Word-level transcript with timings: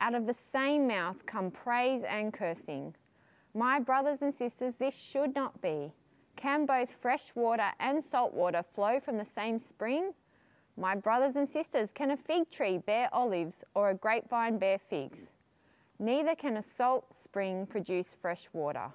Out 0.00 0.14
of 0.14 0.26
the 0.26 0.36
same 0.52 0.86
mouth 0.86 1.16
come 1.26 1.50
praise 1.50 2.02
and 2.08 2.32
cursing. 2.32 2.94
My 3.54 3.78
brothers 3.80 4.20
and 4.20 4.34
sisters, 4.34 4.74
this 4.74 4.94
should 4.94 5.34
not 5.34 5.60
be. 5.62 5.92
Can 6.36 6.66
both 6.66 6.92
fresh 7.00 7.34
water 7.34 7.70
and 7.80 8.04
salt 8.04 8.34
water 8.34 8.62
flow 8.74 9.00
from 9.00 9.16
the 9.16 9.26
same 9.34 9.58
spring? 9.58 10.12
My 10.76 10.94
brothers 10.94 11.36
and 11.36 11.48
sisters, 11.48 11.90
can 11.94 12.10
a 12.10 12.16
fig 12.16 12.50
tree 12.50 12.76
bear 12.76 13.08
olives 13.12 13.64
or 13.74 13.90
a 13.90 13.94
grapevine 13.94 14.58
bear 14.58 14.78
figs? 14.78 15.18
Neither 15.98 16.34
can 16.34 16.58
a 16.58 16.62
salt 16.62 17.06
spring 17.22 17.64
produce 17.66 18.08
fresh 18.20 18.48
water. 18.52 18.92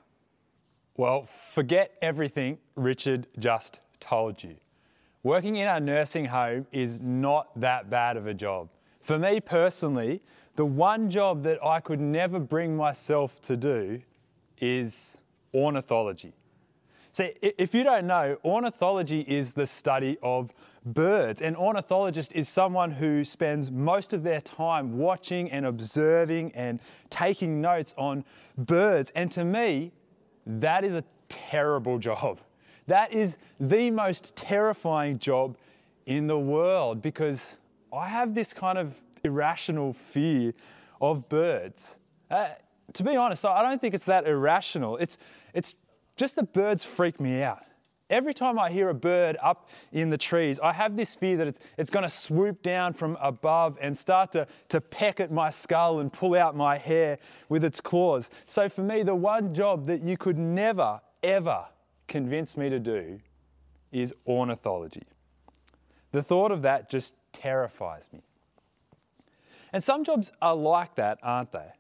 Well, 0.96 1.28
forget 1.52 1.98
everything 2.04 2.60
Richard 2.76 3.26
just 3.40 3.80
told 4.00 4.44
you. 4.44 4.58
Working 5.24 5.56
in 5.56 5.68
a 5.68 5.80
nursing 5.80 6.26
home 6.26 6.68
is 6.72 7.02
not 7.02 7.60
that 7.60 7.90
bad 7.90 8.18
of 8.18 8.28
a 8.28 8.34
job. 8.36 8.70
For 9.00 9.18
me 9.18 9.40
personally, 9.40 10.22
the 10.56 10.66
one 10.66 11.10
job 11.10 11.44
that 11.44 11.64
I 11.64 11.80
could 11.80 12.00
never 12.00 12.40
bring 12.40 12.76
myself 12.76 13.42
to 13.44 13.58
do 13.58 14.02
is 14.60 15.18
ornithology. 15.54 16.34
See, 17.14 17.34
if 17.42 17.74
you 17.74 17.84
don't 17.84 18.08
know, 18.08 18.38
ornithology 18.46 19.22
is 19.28 19.52
the 19.54 19.68
study 19.68 20.18
of 20.24 20.54
birds. 20.86 21.42
An 21.42 21.56
ornithologist 21.56 22.34
is 22.34 22.48
someone 22.48 22.92
who 22.92 23.26
spends 23.26 23.70
most 23.70 24.14
of 24.14 24.24
their 24.24 24.40
time 24.42 24.98
watching 24.98 25.52
and 25.52 25.66
observing 25.66 26.54
and 26.54 26.80
taking 27.10 27.60
notes 27.60 27.94
on 27.98 28.24
birds. 28.58 29.12
And 29.14 29.30
to 29.32 29.44
me, 29.44 29.92
that 30.46 30.86
is 30.86 30.96
a 30.96 31.04
terrible 31.28 31.98
job. 32.00 32.40
That 32.88 33.12
is 33.14 33.38
the 33.60 33.92
most 33.92 34.36
terrifying 34.36 35.20
job 35.20 35.58
in 36.06 36.28
the 36.28 36.40
world 36.40 37.02
because 37.02 37.58
I 37.94 38.08
have 38.08 38.34
this 38.34 38.54
kind 38.54 38.78
of 38.78 38.96
irrational 39.24 39.94
fear 39.94 40.54
of 41.00 41.28
birds. 41.30 41.98
Uh, 42.30 42.50
to 42.94 43.04
be 43.04 43.16
honest, 43.16 43.46
I 43.46 43.62
don't 43.62 43.80
think 43.80 43.94
it's 43.94 44.06
that 44.06 44.28
irrational. 44.28 44.98
It's, 44.98 45.18
it's 45.54 45.76
just 46.16 46.36
the 46.36 46.44
birds 46.44 46.84
freak 46.84 47.20
me 47.20 47.42
out. 47.42 47.64
Every 48.10 48.34
time 48.34 48.60
I 48.60 48.70
hear 48.70 48.90
a 48.90 48.94
bird 48.94 49.38
up 49.42 49.70
in 49.94 50.10
the 50.10 50.18
trees, 50.18 50.60
I 50.60 50.74
have 50.74 50.98
this 50.98 51.16
fear 51.16 51.38
that 51.38 51.48
it's, 51.48 51.60
it's 51.78 51.90
going 51.90 52.04
to 52.04 52.10
swoop 52.10 52.62
down 52.62 52.92
from 52.92 53.18
above 53.22 53.78
and 53.80 53.98
start 53.98 54.34
to, 54.34 54.48
to 54.68 54.82
peck 54.82 55.22
at 55.22 55.32
my 55.32 55.50
skull 55.50 56.02
and 56.02 56.12
pull 56.12 56.36
out 56.36 56.54
my 56.54 56.78
hair 56.78 57.20
with 57.48 57.64
its 57.64 57.80
claws. 57.80 58.30
So, 58.48 58.68
for 58.68 58.82
me, 58.82 59.04
the 59.04 59.16
one 59.16 59.54
job 59.54 59.88
that 59.88 60.02
you 60.02 60.18
could 60.18 60.38
never, 60.38 61.00
ever 61.24 61.66
convince 62.10 62.58
me 62.58 62.70
to 62.70 62.80
do 62.80 63.18
is 63.94 64.14
ornithology. 64.28 65.04
The 66.12 66.22
thought 66.22 66.52
of 66.52 66.64
that 66.64 66.90
just 66.90 67.14
terrifies 67.32 68.10
me. 68.12 68.20
And 69.74 69.84
some 69.84 70.04
jobs 70.04 70.32
are 70.42 70.56
like 70.56 70.96
that, 70.96 71.20
aren't 71.24 71.52
they? 71.52 71.72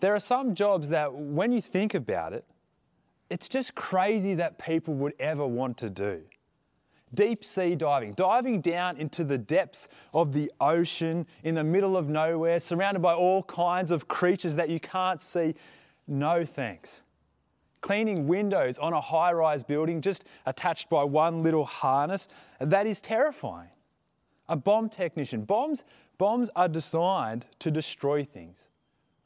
There 0.00 0.14
are 0.14 0.20
some 0.20 0.54
jobs 0.54 0.88
that, 0.90 1.12
when 1.12 1.52
you 1.52 1.60
think 1.60 1.94
about 1.94 2.32
it, 2.32 2.44
it's 3.30 3.48
just 3.48 3.74
crazy 3.74 4.34
that 4.34 4.58
people 4.58 4.94
would 4.94 5.14
ever 5.18 5.46
want 5.46 5.76
to 5.78 5.90
do. 5.90 6.22
Deep 7.14 7.44
sea 7.44 7.74
diving, 7.74 8.12
diving 8.12 8.60
down 8.60 8.96
into 8.98 9.24
the 9.24 9.38
depths 9.38 9.88
of 10.12 10.32
the 10.32 10.52
ocean 10.60 11.26
in 11.42 11.54
the 11.54 11.64
middle 11.64 11.96
of 11.96 12.08
nowhere, 12.08 12.60
surrounded 12.60 13.00
by 13.00 13.14
all 13.14 13.42
kinds 13.42 13.90
of 13.90 14.08
creatures 14.08 14.54
that 14.56 14.68
you 14.68 14.78
can't 14.78 15.20
see. 15.20 15.54
No 16.06 16.44
thanks. 16.44 17.02
Cleaning 17.80 18.26
windows 18.26 18.78
on 18.78 18.92
a 18.92 19.00
high 19.00 19.32
rise 19.32 19.62
building 19.62 20.00
just 20.00 20.24
attached 20.46 20.88
by 20.88 21.02
one 21.04 21.42
little 21.42 21.64
harness, 21.64 22.28
that 22.60 22.86
is 22.86 23.00
terrifying. 23.00 23.70
A 24.48 24.56
bomb 24.56 24.88
technician. 24.88 25.44
Bombs 25.44 25.84
Bombs 26.18 26.50
are 26.56 26.68
designed 26.68 27.46
to 27.60 27.70
destroy 27.70 28.24
things. 28.24 28.68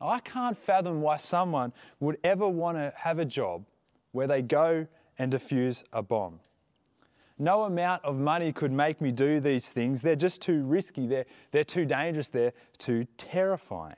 I 0.01 0.21
can't 0.21 0.59
fathom 0.59 1.01
why 1.01 1.17
someone 1.17 1.73
would 2.01 2.19
ever 2.23 2.49
want 2.49 2.77
to 2.77 2.93
have 2.97 3.19
a 3.19 3.25
job 3.25 3.65
where 4.13 4.27
they 4.27 4.43
go 4.43 4.87
and 5.19 5.33
defuse 5.33 5.85
a 5.93 6.03
bomb. 6.03 6.41
No 7.39 7.63
amount 7.63 8.05
of 8.05 8.17
money 8.17 8.53
could 8.53 8.73
make 8.73 9.01
me 9.01 9.11
do 9.11 9.41
these 9.41 9.71
things. 9.71 10.03
They're 10.03 10.17
just 10.17 10.43
too 10.43 10.65
risky, 10.65 11.07
they're, 11.07 11.25
they're 11.51 11.65
too 11.65 11.87
dangerous, 11.87 12.29
they're 12.29 12.53
too 12.79 13.07
terrifying. 13.17 13.97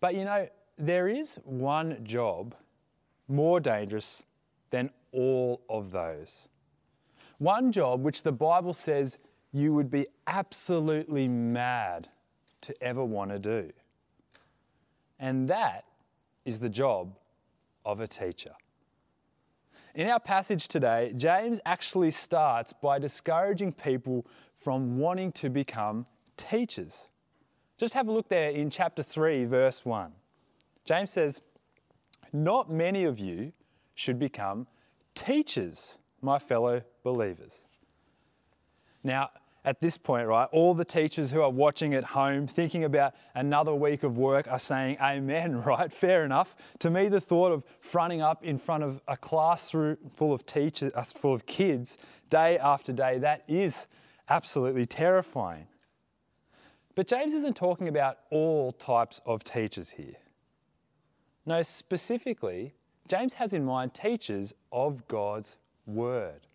But 0.00 0.14
you 0.14 0.24
know, 0.24 0.48
there 0.76 1.08
is 1.08 1.38
one 1.44 2.04
job 2.04 2.54
more 3.28 3.58
dangerous 3.58 4.22
than 4.70 4.90
all 5.12 5.62
of 5.68 5.90
those. 5.90 6.48
One 7.38 7.72
job 7.72 8.02
which 8.02 8.22
the 8.22 8.32
Bible 8.32 8.72
says 8.72 9.18
you 9.54 9.72
would 9.72 9.88
be 9.88 10.06
absolutely 10.26 11.28
mad 11.28 12.08
to 12.60 12.74
ever 12.82 13.04
want 13.04 13.30
to 13.30 13.38
do. 13.38 13.72
And 15.20 15.48
that 15.48 15.84
is 16.44 16.58
the 16.58 16.68
job 16.68 17.16
of 17.84 18.00
a 18.00 18.06
teacher. 18.06 18.50
In 19.94 20.08
our 20.08 20.18
passage 20.18 20.66
today, 20.66 21.12
James 21.16 21.60
actually 21.66 22.10
starts 22.10 22.72
by 22.72 22.98
discouraging 22.98 23.72
people 23.72 24.26
from 24.58 24.98
wanting 24.98 25.30
to 25.32 25.48
become 25.48 26.04
teachers. 26.36 27.06
Just 27.78 27.94
have 27.94 28.08
a 28.08 28.12
look 28.12 28.28
there 28.28 28.50
in 28.50 28.70
chapter 28.70 29.04
3, 29.04 29.44
verse 29.44 29.84
1. 29.84 30.10
James 30.84 31.12
says, 31.12 31.40
Not 32.32 32.72
many 32.72 33.04
of 33.04 33.20
you 33.20 33.52
should 33.94 34.18
become 34.18 34.66
teachers, 35.14 35.96
my 36.22 36.40
fellow 36.40 36.82
believers. 37.04 37.66
Now, 39.04 39.30
at 39.64 39.80
this 39.80 39.96
point, 39.96 40.28
right, 40.28 40.48
all 40.52 40.74
the 40.74 40.84
teachers 40.84 41.30
who 41.30 41.40
are 41.40 41.50
watching 41.50 41.94
at 41.94 42.04
home, 42.04 42.46
thinking 42.46 42.84
about 42.84 43.14
another 43.34 43.74
week 43.74 44.02
of 44.02 44.18
work, 44.18 44.46
are 44.48 44.58
saying 44.58 44.98
amen, 45.00 45.62
right? 45.64 45.90
Fair 45.90 46.24
enough. 46.24 46.54
To 46.80 46.90
me, 46.90 47.08
the 47.08 47.20
thought 47.20 47.50
of 47.50 47.64
fronting 47.80 48.20
up 48.20 48.44
in 48.44 48.58
front 48.58 48.84
of 48.84 49.00
a 49.08 49.16
classroom 49.16 49.96
full 50.12 50.32
of 50.32 50.44
teachers, 50.44 50.92
uh, 50.94 51.02
full 51.02 51.32
of 51.32 51.46
kids, 51.46 51.96
day 52.28 52.58
after 52.58 52.92
day, 52.92 53.18
that 53.18 53.44
is 53.48 53.86
absolutely 54.28 54.86
terrifying. 54.86 55.66
But 56.94 57.08
James 57.08 57.32
isn't 57.34 57.56
talking 57.56 57.88
about 57.88 58.18
all 58.30 58.70
types 58.70 59.20
of 59.26 59.44
teachers 59.44 59.90
here. 59.90 60.16
No, 61.46 61.62
specifically, 61.62 62.74
James 63.08 63.34
has 63.34 63.52
in 63.52 63.64
mind 63.64 63.94
teachers 63.94 64.54
of 64.72 65.06
God's 65.08 65.56
Word. 65.86 66.46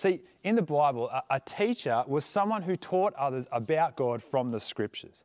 See, 0.00 0.22
in 0.44 0.56
the 0.56 0.62
Bible, 0.62 1.10
a, 1.10 1.22
a 1.28 1.40
teacher 1.40 2.02
was 2.06 2.24
someone 2.24 2.62
who 2.62 2.74
taught 2.74 3.12
others 3.16 3.46
about 3.52 3.96
God 3.96 4.22
from 4.22 4.50
the 4.50 4.58
scriptures. 4.58 5.24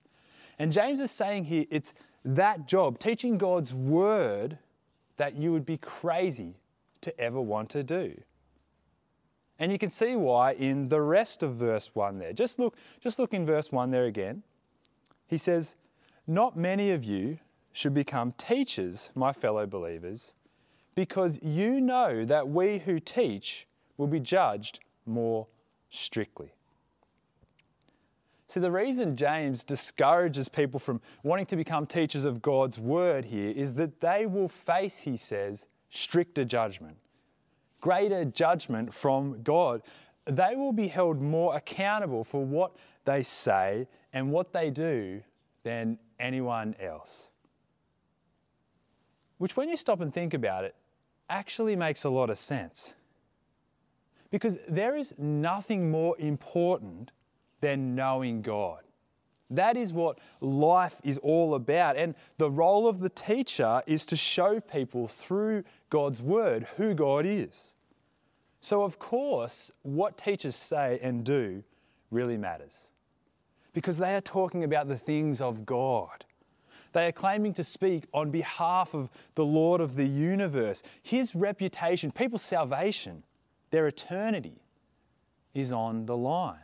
And 0.60 0.70
James 0.70 1.00
is 1.00 1.12
saying 1.12 1.46
here 1.46 1.64
it's 1.72 1.94
that 2.26 2.68
job, 2.68 3.00
teaching 3.00 3.38
God's 3.38 3.74
word, 3.74 4.58
that 5.16 5.38
you 5.38 5.54
would 5.54 5.66
be 5.66 5.78
crazy 5.78 6.56
to 7.00 7.18
ever 7.18 7.40
want 7.40 7.70
to 7.70 7.84
do. 7.84 8.20
And 9.60 9.72
you 9.72 9.78
can 9.78 9.90
see 9.90 10.18
why 10.18 10.52
in 10.56 10.90
the 10.90 11.00
rest 11.00 11.42
of 11.42 11.56
verse 11.56 11.92
1 11.94 12.20
there. 12.20 12.34
Just 12.34 12.60
look, 12.60 12.76
just 13.00 13.18
look 13.18 13.34
in 13.34 13.46
verse 13.46 13.72
1 13.72 13.92
there 13.92 14.04
again. 14.04 14.44
He 15.26 15.38
says, 15.38 15.76
Not 16.28 16.58
many 16.58 16.92
of 16.92 17.06
you 17.06 17.40
should 17.72 17.94
become 17.94 18.34
teachers, 18.34 19.10
my 19.16 19.32
fellow 19.32 19.66
believers, 19.66 20.34
because 20.96 21.42
you 21.42 21.80
know 21.80 22.26
that 22.26 22.50
we 22.50 22.80
who 22.80 23.00
teach 23.00 23.68
will 23.98 24.08
be 24.08 24.20
judged 24.20 24.80
more 25.06 25.48
strictly. 25.90 26.54
See, 28.48 28.60
the 28.60 28.72
reason 28.72 29.16
James 29.16 29.64
discourages 29.64 30.48
people 30.48 30.80
from 30.80 31.02
wanting 31.24 31.48
to 31.48 31.56
become 31.56 31.86
teachers 31.86 32.26
of 32.26 32.42
God's 32.42 32.78
word 32.78 33.26
here 33.26 33.50
is 33.50 33.74
that 33.76 34.02
they 34.02 34.28
will 34.28 34.50
face, 34.50 35.00
he 35.00 35.18
says, 35.18 35.68
stricter 35.90 36.46
judgment, 36.46 36.98
greater 37.82 38.24
judgment 38.26 38.94
from 38.94 39.42
God. 39.42 39.82
They 40.26 40.56
will 40.56 40.74
be 40.74 40.88
held 40.88 41.22
more 41.22 41.56
accountable 41.56 42.24
for 42.24 42.46
what 42.46 42.76
they 43.04 43.24
say 43.24 43.88
and 44.14 44.32
what 44.32 44.54
they 44.54 44.70
do 44.70 45.22
than 45.64 45.98
anyone 46.20 46.76
else. 46.80 47.32
Which, 49.38 49.58
when 49.58 49.70
you 49.70 49.76
stop 49.76 50.02
and 50.02 50.14
think 50.14 50.34
about 50.34 50.64
it, 50.64 50.76
actually 51.30 51.76
makes 51.76 52.04
a 52.04 52.10
lot 52.10 52.30
of 52.30 52.38
sense. 52.38 52.94
Because 54.32 54.60
there 54.68 54.96
is 54.96 55.14
nothing 55.18 55.92
more 55.92 56.16
important 56.20 57.12
than 57.62 57.96
knowing 57.96 58.42
God. 58.42 58.80
That 59.50 59.78
is 59.78 59.94
what 59.94 60.20
life 60.42 61.00
is 61.04 61.18
all 61.20 61.56
about. 61.56 61.98
And 61.98 62.16
the 62.38 62.50
role 62.50 62.88
of 62.88 63.00
the 63.00 63.10
teacher 63.10 63.82
is 63.86 64.06
to 64.08 64.16
show 64.16 64.60
people 64.60 65.08
through 65.08 65.64
God's 65.90 66.22
word 66.22 66.64
who 66.78 66.94
God 66.94 67.26
is. 67.26 67.76
So, 68.62 68.82
of 68.82 68.98
course, 68.98 69.72
what 69.84 70.18
teachers 70.18 70.56
say 70.56 71.00
and 71.02 71.24
do 71.24 71.64
really 72.10 72.38
matters 72.38 72.90
because 73.74 73.98
they 73.98 74.16
are 74.16 74.22
talking 74.22 74.64
about 74.64 74.88
the 74.88 74.98
things 74.98 75.42
of 75.42 75.66
God. 75.66 76.26
They 76.94 77.06
are 77.08 77.12
claiming 77.12 77.54
to 77.56 77.64
speak 77.64 78.06
on 78.14 78.32
behalf 78.32 78.96
of 78.96 79.10
the 79.36 79.46
Lord 79.46 79.82
of 79.82 79.98
the 79.98 80.06
universe. 80.06 80.82
His 81.04 81.36
reputation, 81.36 82.10
people's 82.10 82.42
salvation, 82.42 83.22
their 83.76 83.88
eternity 83.88 84.62
is 85.54 85.74
on 85.74 86.06
the 86.06 86.16
line. 86.16 86.64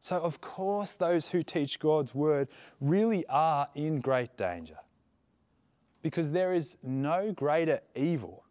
So, 0.00 0.18
of 0.18 0.40
course, 0.40 0.94
those 0.94 1.28
who 1.28 1.44
teach 1.44 1.78
God's 1.78 2.12
word 2.12 2.48
really 2.80 3.24
are 3.28 3.68
in 3.76 4.00
great 4.00 4.36
danger. 4.36 4.78
Because 6.02 6.32
there 6.32 6.54
is 6.54 6.76
no 6.82 7.30
greater 7.30 7.78
evil 7.94 8.42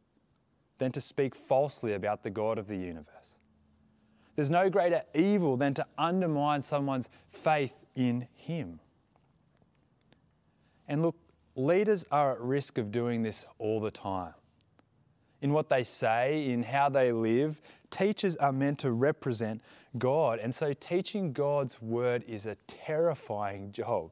than 0.78 0.94
to 0.94 1.02
speak 1.02 1.36
falsely 1.36 1.94
about 1.94 2.24
the 2.24 2.30
God 2.30 2.58
of 2.58 2.70
the 2.70 2.78
universe. 2.78 3.40
There's 4.38 4.50
no 4.50 4.70
greater 4.70 5.04
evil 5.14 5.58
than 5.58 5.74
to 5.74 5.86
undermine 5.98 6.62
someone's 6.62 7.10
faith 7.32 7.76
in 7.96 8.30
Him. 8.34 8.80
And 10.88 11.04
look, 11.04 11.18
leaders 11.58 12.06
are 12.14 12.32
at 12.32 12.40
risk 12.40 12.78
of 12.78 12.94
doing 12.94 13.24
this 13.24 13.46
all 13.60 13.82
the 13.82 13.92
time. 13.92 14.36
In 15.44 15.52
what 15.52 15.70
they 15.70 15.84
say, 15.84 16.50
in 16.50 16.64
how 16.64 16.88
they 16.90 17.12
live, 17.12 17.62
teachers 17.92 18.38
are 18.38 18.54
meant 18.54 18.80
to 18.80 18.92
represent 18.92 19.62
God. 19.98 20.40
And 20.40 20.56
so 20.56 20.72
teaching 20.74 21.34
God's 21.34 21.82
word 21.82 22.24
is 22.28 22.46
a 22.46 22.56
terrifying 22.66 23.72
job. 23.74 24.10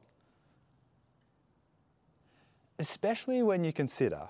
Especially 2.78 3.42
when 3.42 3.64
you 3.64 3.72
consider 3.72 4.28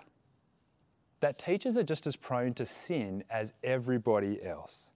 that 1.18 1.38
teachers 1.38 1.76
are 1.76 1.82
just 1.82 2.06
as 2.06 2.14
prone 2.14 2.54
to 2.54 2.64
sin 2.64 3.24
as 3.30 3.52
everybody 3.64 4.42
else. 4.44 4.92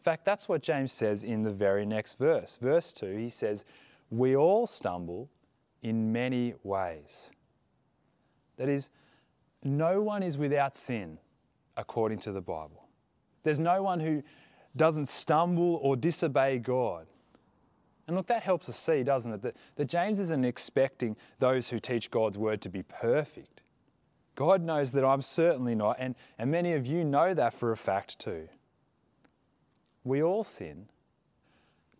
In 0.00 0.04
fact, 0.04 0.24
that's 0.24 0.48
what 0.48 0.60
James 0.60 0.92
says 0.92 1.22
in 1.22 1.42
the 1.42 1.50
very 1.50 1.86
next 1.86 2.18
verse. 2.18 2.58
Verse 2.60 2.92
2, 2.92 3.16
he 3.16 3.28
says, 3.28 3.64
We 4.10 4.34
all 4.34 4.66
stumble 4.66 5.28
in 5.82 6.10
many 6.10 6.54
ways. 6.64 7.30
That 8.56 8.68
is, 8.68 8.90
no 9.62 10.02
one 10.02 10.22
is 10.22 10.38
without 10.38 10.76
sin 10.76 11.18
according 11.76 12.18
to 12.20 12.32
the 12.32 12.40
Bible. 12.40 12.88
There's 13.42 13.60
no 13.60 13.82
one 13.82 14.00
who 14.00 14.22
doesn't 14.76 15.08
stumble 15.08 15.80
or 15.82 15.96
disobey 15.96 16.58
God. 16.58 17.06
And 18.06 18.16
look, 18.16 18.26
that 18.26 18.42
helps 18.42 18.68
us 18.68 18.76
see, 18.76 19.02
doesn't 19.02 19.32
it? 19.32 19.42
That, 19.42 19.56
that 19.76 19.84
James 19.86 20.18
isn't 20.18 20.44
expecting 20.44 21.16
those 21.38 21.68
who 21.68 21.78
teach 21.78 22.10
God's 22.10 22.36
word 22.36 22.60
to 22.62 22.68
be 22.68 22.82
perfect. 22.82 23.60
God 24.34 24.62
knows 24.62 24.92
that 24.92 25.04
I'm 25.04 25.22
certainly 25.22 25.74
not, 25.74 25.96
and, 25.98 26.14
and 26.38 26.50
many 26.50 26.72
of 26.72 26.86
you 26.86 27.04
know 27.04 27.34
that 27.34 27.52
for 27.52 27.72
a 27.72 27.76
fact 27.76 28.18
too. 28.18 28.48
We 30.02 30.22
all 30.22 30.44
sin. 30.44 30.86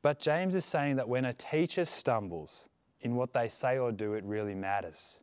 But 0.02 0.18
James 0.18 0.54
is 0.54 0.64
saying 0.64 0.96
that 0.96 1.08
when 1.08 1.26
a 1.26 1.32
teacher 1.32 1.84
stumbles 1.84 2.68
in 3.02 3.14
what 3.14 3.32
they 3.34 3.48
say 3.48 3.78
or 3.78 3.92
do, 3.92 4.14
it 4.14 4.24
really 4.24 4.54
matters. 4.54 5.20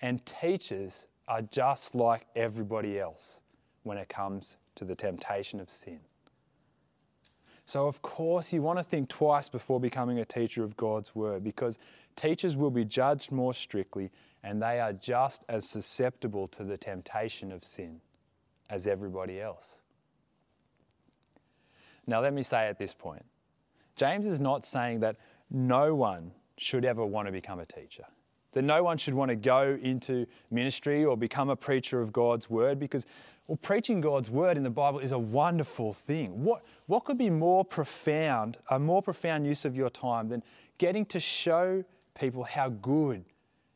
And 0.00 0.24
teachers 0.26 1.06
are 1.32 1.40
just 1.40 1.94
like 1.94 2.26
everybody 2.36 3.00
else 3.00 3.40
when 3.84 3.96
it 3.96 4.06
comes 4.10 4.58
to 4.74 4.84
the 4.84 4.94
temptation 4.94 5.60
of 5.60 5.70
sin. 5.70 5.98
So, 7.64 7.86
of 7.86 8.02
course, 8.02 8.52
you 8.52 8.60
want 8.60 8.78
to 8.78 8.82
think 8.82 9.08
twice 9.08 9.48
before 9.48 9.80
becoming 9.80 10.18
a 10.18 10.26
teacher 10.26 10.62
of 10.62 10.76
God's 10.76 11.14
Word 11.14 11.42
because 11.42 11.78
teachers 12.16 12.54
will 12.54 12.70
be 12.70 12.84
judged 12.84 13.32
more 13.32 13.54
strictly 13.54 14.10
and 14.42 14.60
they 14.60 14.78
are 14.78 14.92
just 14.92 15.42
as 15.48 15.70
susceptible 15.70 16.46
to 16.48 16.64
the 16.64 16.76
temptation 16.76 17.50
of 17.50 17.64
sin 17.64 18.02
as 18.68 18.86
everybody 18.86 19.40
else. 19.40 19.80
Now, 22.06 22.20
let 22.20 22.34
me 22.34 22.42
say 22.42 22.68
at 22.68 22.78
this 22.78 22.92
point 22.92 23.24
James 23.96 24.26
is 24.26 24.38
not 24.38 24.66
saying 24.66 25.00
that 25.00 25.16
no 25.50 25.94
one 25.94 26.32
should 26.58 26.84
ever 26.84 27.06
want 27.06 27.24
to 27.24 27.32
become 27.32 27.58
a 27.58 27.64
teacher 27.64 28.04
that 28.52 28.62
no 28.62 28.82
one 28.82 28.98
should 28.98 29.14
want 29.14 29.30
to 29.30 29.36
go 29.36 29.78
into 29.82 30.26
ministry 30.50 31.04
or 31.04 31.16
become 31.16 31.50
a 31.50 31.56
preacher 31.56 32.00
of 32.00 32.12
God's 32.12 32.48
word 32.48 32.78
because, 32.78 33.06
well, 33.46 33.58
preaching 33.60 34.00
God's 34.00 34.30
word 34.30 34.56
in 34.56 34.62
the 34.62 34.70
Bible 34.70 34.98
is 34.98 35.12
a 35.12 35.18
wonderful 35.18 35.92
thing. 35.92 36.44
What, 36.44 36.62
what 36.86 37.04
could 37.04 37.18
be 37.18 37.30
more 37.30 37.64
profound, 37.64 38.58
a 38.70 38.78
more 38.78 39.02
profound 39.02 39.46
use 39.46 39.64
of 39.64 39.74
your 39.74 39.90
time 39.90 40.28
than 40.28 40.42
getting 40.78 41.04
to 41.06 41.20
show 41.20 41.84
people 42.18 42.44
how 42.44 42.68
good 42.68 43.24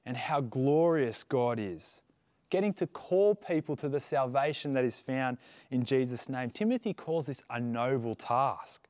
and 0.04 0.16
how 0.16 0.42
glorious 0.42 1.24
God 1.24 1.58
is? 1.58 2.02
Getting 2.50 2.74
to 2.74 2.86
call 2.86 3.34
people 3.34 3.74
to 3.76 3.88
the 3.88 3.98
salvation 3.98 4.72
that 4.74 4.84
is 4.84 5.00
found 5.00 5.38
in 5.70 5.84
Jesus' 5.84 6.28
name. 6.28 6.50
Timothy 6.50 6.92
calls 6.92 7.26
this 7.26 7.42
a 7.50 7.58
noble 7.58 8.14
task, 8.14 8.86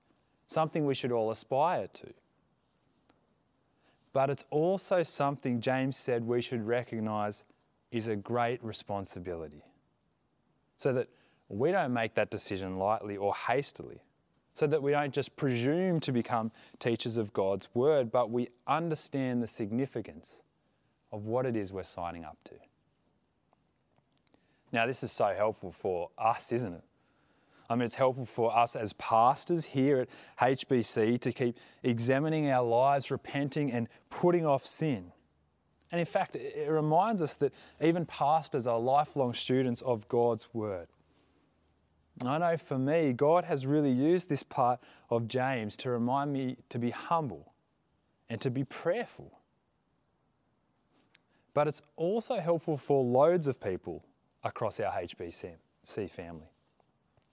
something 0.46 0.84
we 0.84 0.94
should 0.94 1.12
all 1.12 1.30
aspire 1.30 1.86
to 1.94 2.12
but 4.16 4.30
it's 4.30 4.46
also 4.48 5.02
something 5.02 5.60
James 5.60 5.94
said 5.94 6.24
we 6.24 6.40
should 6.40 6.66
recognize 6.66 7.44
is 7.90 8.08
a 8.08 8.16
great 8.16 8.64
responsibility. 8.64 9.62
So 10.78 10.94
that 10.94 11.08
we 11.50 11.70
don't 11.70 11.92
make 11.92 12.14
that 12.14 12.30
decision 12.30 12.78
lightly 12.78 13.18
or 13.18 13.34
hastily. 13.34 14.00
So 14.54 14.66
that 14.68 14.82
we 14.82 14.92
don't 14.92 15.12
just 15.12 15.36
presume 15.36 16.00
to 16.00 16.12
become 16.12 16.50
teachers 16.78 17.18
of 17.18 17.30
God's 17.34 17.68
word, 17.74 18.10
but 18.10 18.30
we 18.30 18.48
understand 18.66 19.42
the 19.42 19.46
significance 19.46 20.44
of 21.12 21.26
what 21.26 21.44
it 21.44 21.54
is 21.54 21.74
we're 21.74 21.82
signing 21.82 22.24
up 22.24 22.38
to. 22.44 22.54
Now, 24.72 24.86
this 24.86 25.02
is 25.02 25.12
so 25.12 25.34
helpful 25.36 25.72
for 25.72 26.08
us, 26.16 26.52
isn't 26.52 26.72
it? 26.72 26.84
I 27.68 27.74
mean, 27.74 27.82
it's 27.82 27.94
helpful 27.94 28.26
for 28.26 28.56
us 28.56 28.76
as 28.76 28.92
pastors 28.94 29.64
here 29.64 30.00
at 30.00 30.08
HBC 30.58 31.20
to 31.20 31.32
keep 31.32 31.58
examining 31.82 32.50
our 32.50 32.64
lives, 32.64 33.10
repenting, 33.10 33.72
and 33.72 33.88
putting 34.10 34.46
off 34.46 34.64
sin. 34.64 35.12
And 35.90 35.98
in 35.98 36.06
fact, 36.06 36.36
it 36.36 36.68
reminds 36.68 37.22
us 37.22 37.34
that 37.34 37.52
even 37.80 38.06
pastors 38.06 38.66
are 38.66 38.78
lifelong 38.78 39.34
students 39.34 39.82
of 39.82 40.08
God's 40.08 40.48
Word. 40.52 40.88
I 42.24 42.38
know 42.38 42.56
for 42.56 42.78
me, 42.78 43.12
God 43.12 43.44
has 43.44 43.66
really 43.66 43.90
used 43.90 44.28
this 44.28 44.42
part 44.42 44.80
of 45.10 45.28
James 45.28 45.76
to 45.78 45.90
remind 45.90 46.32
me 46.32 46.56
to 46.70 46.78
be 46.78 46.90
humble 46.90 47.52
and 48.28 48.40
to 48.40 48.50
be 48.50 48.64
prayerful. 48.64 49.38
But 51.52 51.68
it's 51.68 51.82
also 51.96 52.40
helpful 52.40 52.76
for 52.76 53.02
loads 53.04 53.46
of 53.46 53.60
people 53.60 54.04
across 54.44 54.80
our 54.80 54.92
HBC 54.92 55.56
family. 56.10 56.48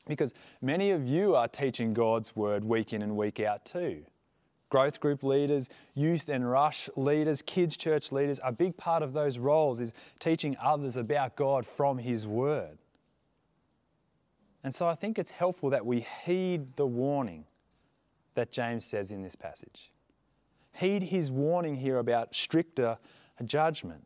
Because 0.05 0.33
many 0.61 0.91
of 0.91 1.07
you 1.07 1.35
are 1.35 1.47
teaching 1.47 1.93
God's 1.93 2.35
word 2.35 2.63
week 2.63 2.93
in 2.93 3.01
and 3.01 3.15
week 3.15 3.39
out 3.39 3.65
too. 3.65 4.03
Growth 4.69 4.99
group 4.99 5.23
leaders, 5.23 5.69
youth 5.93 6.29
and 6.29 6.49
rush 6.49 6.89
leaders, 6.95 7.41
kids' 7.41 7.77
church 7.77 8.11
leaders, 8.11 8.39
a 8.43 8.51
big 8.51 8.75
part 8.75 9.03
of 9.03 9.13
those 9.13 9.37
roles 9.37 9.79
is 9.79 9.93
teaching 10.19 10.57
others 10.61 10.97
about 10.97 11.35
God 11.35 11.65
from 11.65 11.99
His 11.99 12.25
word. 12.25 12.77
And 14.63 14.73
so 14.73 14.87
I 14.87 14.95
think 14.95 15.19
it's 15.19 15.31
helpful 15.31 15.69
that 15.71 15.85
we 15.85 16.05
heed 16.25 16.75
the 16.75 16.87
warning 16.87 17.45
that 18.35 18.51
James 18.51 18.85
says 18.85 19.11
in 19.11 19.21
this 19.21 19.35
passage. 19.35 19.91
Heed 20.73 21.03
his 21.03 21.31
warning 21.31 21.75
here 21.75 21.99
about 21.99 22.33
stricter 22.33 22.97
judgment. 23.45 24.05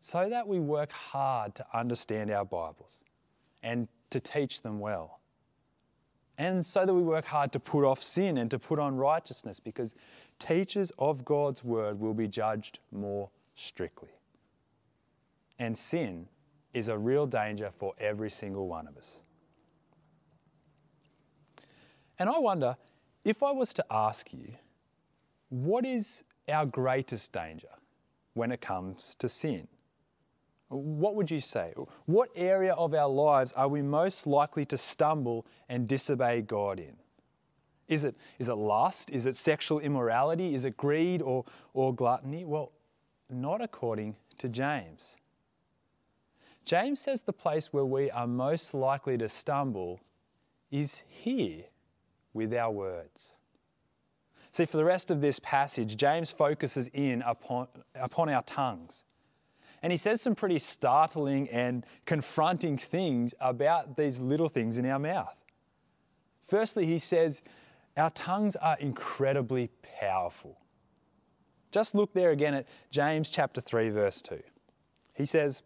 so 0.00 0.28
that 0.28 0.46
we 0.46 0.60
work 0.60 0.92
hard 0.92 1.54
to 1.56 1.66
understand 1.74 2.30
our 2.30 2.44
Bibles 2.44 3.02
and 3.62 3.88
to 4.10 4.20
teach 4.20 4.62
them 4.62 4.80
well. 4.80 5.20
And 6.38 6.64
so 6.64 6.86
that 6.86 6.94
we 6.94 7.02
work 7.02 7.24
hard 7.24 7.52
to 7.52 7.60
put 7.60 7.84
off 7.84 8.02
sin 8.02 8.38
and 8.38 8.50
to 8.50 8.58
put 8.58 8.78
on 8.78 8.96
righteousness, 8.96 9.58
because 9.58 9.96
teachers 10.38 10.92
of 10.98 11.24
God's 11.24 11.64
word 11.64 11.98
will 11.98 12.14
be 12.14 12.28
judged 12.28 12.78
more 12.92 13.28
strictly. 13.56 14.10
And 15.58 15.76
sin 15.76 16.28
is 16.74 16.88
a 16.88 16.96
real 16.96 17.26
danger 17.26 17.72
for 17.76 17.94
every 17.98 18.30
single 18.30 18.68
one 18.68 18.86
of 18.86 18.96
us. 18.96 19.22
And 22.20 22.28
I 22.28 22.38
wonder 22.38 22.76
if 23.24 23.42
I 23.42 23.50
was 23.50 23.74
to 23.74 23.84
ask 23.90 24.32
you, 24.32 24.52
what 25.48 25.84
is 25.84 26.22
our 26.48 26.66
greatest 26.66 27.32
danger 27.32 27.68
when 28.34 28.52
it 28.52 28.60
comes 28.60 29.16
to 29.18 29.28
sin? 29.28 29.66
What 30.68 31.14
would 31.14 31.30
you 31.30 31.40
say? 31.40 31.72
What 32.06 32.28
area 32.36 32.74
of 32.74 32.94
our 32.94 33.08
lives 33.08 33.52
are 33.52 33.68
we 33.68 33.80
most 33.80 34.26
likely 34.26 34.66
to 34.66 34.76
stumble 34.76 35.46
and 35.68 35.88
disobey 35.88 36.42
God 36.42 36.78
in? 36.78 36.94
Is 37.88 38.04
it, 38.04 38.14
is 38.38 38.48
it 38.48 38.54
lust? 38.54 39.10
Is 39.10 39.24
it 39.24 39.34
sexual 39.34 39.80
immorality? 39.80 40.54
Is 40.54 40.66
it 40.66 40.76
greed 40.76 41.22
or, 41.22 41.46
or 41.72 41.94
gluttony? 41.94 42.44
Well, 42.44 42.72
not 43.30 43.62
according 43.62 44.16
to 44.38 44.48
James. 44.48 45.16
James 46.66 47.00
says 47.00 47.22
the 47.22 47.32
place 47.32 47.72
where 47.72 47.86
we 47.86 48.10
are 48.10 48.26
most 48.26 48.74
likely 48.74 49.16
to 49.16 49.28
stumble 49.28 50.00
is 50.70 51.02
here 51.08 51.64
with 52.34 52.52
our 52.52 52.70
words. 52.70 53.36
See, 54.52 54.66
for 54.66 54.76
the 54.76 54.84
rest 54.84 55.10
of 55.10 55.22
this 55.22 55.38
passage, 55.38 55.96
James 55.96 56.30
focuses 56.30 56.88
in 56.88 57.22
upon, 57.22 57.68
upon 57.94 58.28
our 58.28 58.42
tongues. 58.42 59.04
And 59.82 59.92
he 59.92 59.96
says 59.96 60.20
some 60.20 60.34
pretty 60.34 60.58
startling 60.58 61.48
and 61.50 61.86
confronting 62.04 62.76
things 62.76 63.34
about 63.40 63.96
these 63.96 64.20
little 64.20 64.48
things 64.48 64.78
in 64.78 64.86
our 64.86 64.98
mouth. 64.98 65.36
Firstly, 66.48 66.86
he 66.86 66.98
says, 66.98 67.42
Our 67.96 68.10
tongues 68.10 68.56
are 68.56 68.76
incredibly 68.80 69.70
powerful. 70.00 70.58
Just 71.70 71.94
look 71.94 72.12
there 72.14 72.30
again 72.30 72.54
at 72.54 72.66
James 72.90 73.30
chapter 73.30 73.60
3, 73.60 73.90
verse 73.90 74.22
2. 74.22 74.40
He 75.14 75.26
says, 75.26 75.62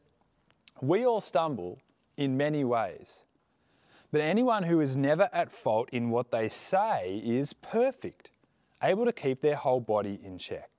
We 0.81 1.07
all 1.07 1.21
stumble 1.21 1.81
in 2.17 2.37
many 2.37 2.65
ways, 2.65 3.25
but 4.11 4.21
anyone 4.21 4.65
who 4.65 4.81
is 4.81 4.97
never 4.97 5.31
at 5.33 5.53
fault 5.53 5.89
in 5.93 6.11
what 6.11 6.31
they 6.31 6.49
say 6.49 7.23
is 7.25 7.53
perfect, 7.53 8.31
able 8.83 9.05
to 9.05 9.13
keep 9.13 9.41
their 9.41 9.57
whole 9.57 9.81
body 9.81 10.19
in 10.23 10.37
check. 10.39 10.72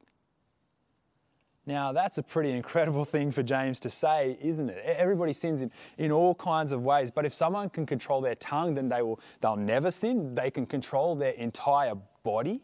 Now, 1.66 1.94
that's 1.94 2.18
a 2.18 2.24
pretty 2.24 2.52
incredible 2.52 3.06
thing 3.06 3.32
for 3.32 3.42
James 3.42 3.80
to 3.82 3.90
say, 3.90 4.38
isn't 4.42 4.70
it? 4.70 4.84
Everybody 4.86 5.32
sins 5.32 5.62
in, 5.62 5.72
in 5.98 6.12
all 6.12 6.36
kinds 6.36 6.74
of 6.74 6.84
ways, 6.84 7.10
but 7.10 7.26
if 7.26 7.34
someone 7.34 7.70
can 7.70 7.86
control 7.86 8.20
their 8.20 8.36
tongue, 8.36 8.76
then 8.76 8.90
they 8.90 9.02
will, 9.02 9.20
they'll 9.40 9.56
never 9.56 9.90
sin. 9.90 10.36
They 10.36 10.52
can 10.52 10.66
control 10.66 11.16
their 11.16 11.32
entire 11.32 11.94
body. 12.24 12.62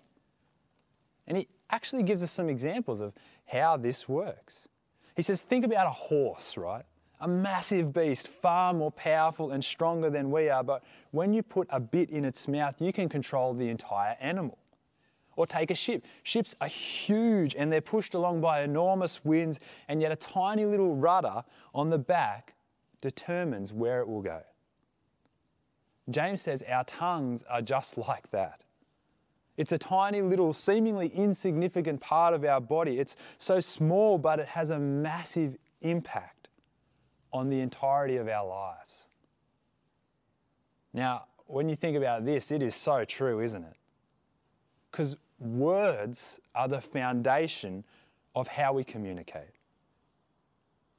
And 1.28 1.38
he 1.38 1.48
actually 1.70 2.04
gives 2.04 2.24
us 2.24 2.32
some 2.32 2.50
examples 2.50 3.00
of 3.00 3.14
how 3.46 3.78
this 3.78 4.10
works. 4.10 4.68
He 5.16 5.22
says, 5.22 5.44
Think 5.44 5.64
about 5.64 5.88
a 5.88 5.92
horse, 5.92 6.58
right? 6.58 6.84
A 7.22 7.28
massive 7.28 7.94
beast, 7.94 8.28
far 8.28 8.74
more 8.74 8.92
powerful 8.92 9.52
and 9.52 9.64
stronger 9.64 10.10
than 10.10 10.32
we 10.32 10.50
are, 10.50 10.64
but 10.64 10.84
when 11.12 11.34
you 11.34 11.44
put 11.44 11.68
a 11.70 11.80
bit 11.80 12.10
in 12.10 12.26
its 12.26 12.48
mouth, 12.48 12.82
you 12.82 12.94
can 12.94 13.10
control 13.10 13.54
the 13.54 13.70
entire 13.70 14.16
animal. 14.20 14.58
Or 15.40 15.48
take 15.48 15.72
a 15.72 15.76
ship. 15.76 16.04
Ships 16.24 16.54
are 16.60 16.68
huge 16.68 17.56
and 17.56 17.72
they're 17.72 17.80
pushed 17.80 18.14
along 18.14 18.42
by 18.42 18.62
enormous 18.62 19.24
winds, 19.24 19.62
and 19.88 20.02
yet 20.02 20.12
a 20.12 20.18
tiny 20.18 20.66
little 20.66 20.98
rudder 20.98 21.46
on 21.74 21.90
the 21.90 21.98
back 21.98 22.56
determines 23.00 23.72
where 23.72 24.02
it 24.02 24.08
will 24.10 24.22
go. 24.22 24.42
James 26.10 26.42
says 26.42 26.62
our 26.68 26.84
tongues 26.84 27.46
are 27.50 27.62
just 27.62 27.98
like 28.10 28.30
that. 28.32 28.60
It's 29.56 29.72
a 29.72 29.78
tiny 29.78 30.22
little, 30.22 30.52
seemingly 30.52 31.08
insignificant 31.08 32.02
part 32.02 32.34
of 32.34 32.44
our 32.44 32.60
body. 32.60 33.00
It's 33.00 33.16
so 33.38 33.62
small, 33.62 34.18
but 34.18 34.40
it 34.40 34.48
has 34.48 34.72
a 34.72 34.78
massive 34.78 35.56
impact 35.80 36.50
on 37.32 37.50
the 37.50 37.62
entirety 37.62 38.18
of 38.18 38.28
our 38.28 38.46
lives. 38.46 39.08
Now, 40.94 41.28
when 41.46 41.70
you 41.70 41.78
think 41.78 41.96
about 41.96 42.26
this, 42.26 42.52
it 42.52 42.62
is 42.62 42.76
so 42.76 43.06
true, 43.06 43.40
isn't 43.40 43.64
it? 43.64 43.78
Because 44.92 45.16
words 45.40 46.40
are 46.56 46.68
the 46.68 46.82
foundation 46.82 47.84
of 48.36 48.48
how 48.48 48.74
we 48.74 48.84
communicate. 48.84 49.52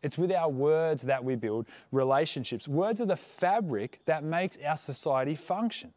It's 0.02 0.16
with 0.16 0.32
our 0.32 0.48
words 0.48 1.02
that 1.02 1.22
we 1.22 1.36
build 1.36 1.66
relationships. 1.92 2.66
Words 2.66 3.00
are 3.00 3.06
the 3.06 3.16
fabric 3.16 4.00
that 4.06 4.24
makes 4.24 4.58
our 4.64 4.76
society 4.76 5.34
function. 5.34 5.92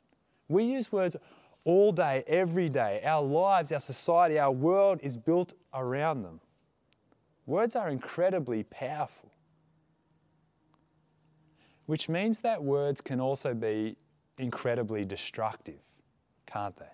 We 0.49 0.65
use 0.65 0.91
words 0.91 1.15
all 1.63 1.93
day, 1.93 2.23
every 2.27 2.67
day. 2.67 3.01
Our 3.05 3.21
lives, 3.23 3.71
our 3.71 3.79
society, 3.79 4.37
our 4.37 4.51
world 4.51 4.99
is 5.01 5.15
built 5.15 5.53
around 5.73 6.23
them. 6.23 6.41
Words 7.45 7.75
are 7.75 7.89
incredibly 7.89 8.63
powerful, 8.63 9.31
which 11.85 12.09
means 12.09 12.41
that 12.41 12.61
words 12.61 13.01
can 13.01 13.19
also 13.19 13.53
be 13.53 13.95
incredibly 14.37 15.05
destructive, 15.05 15.79
can't 16.45 16.75
they? 16.77 16.85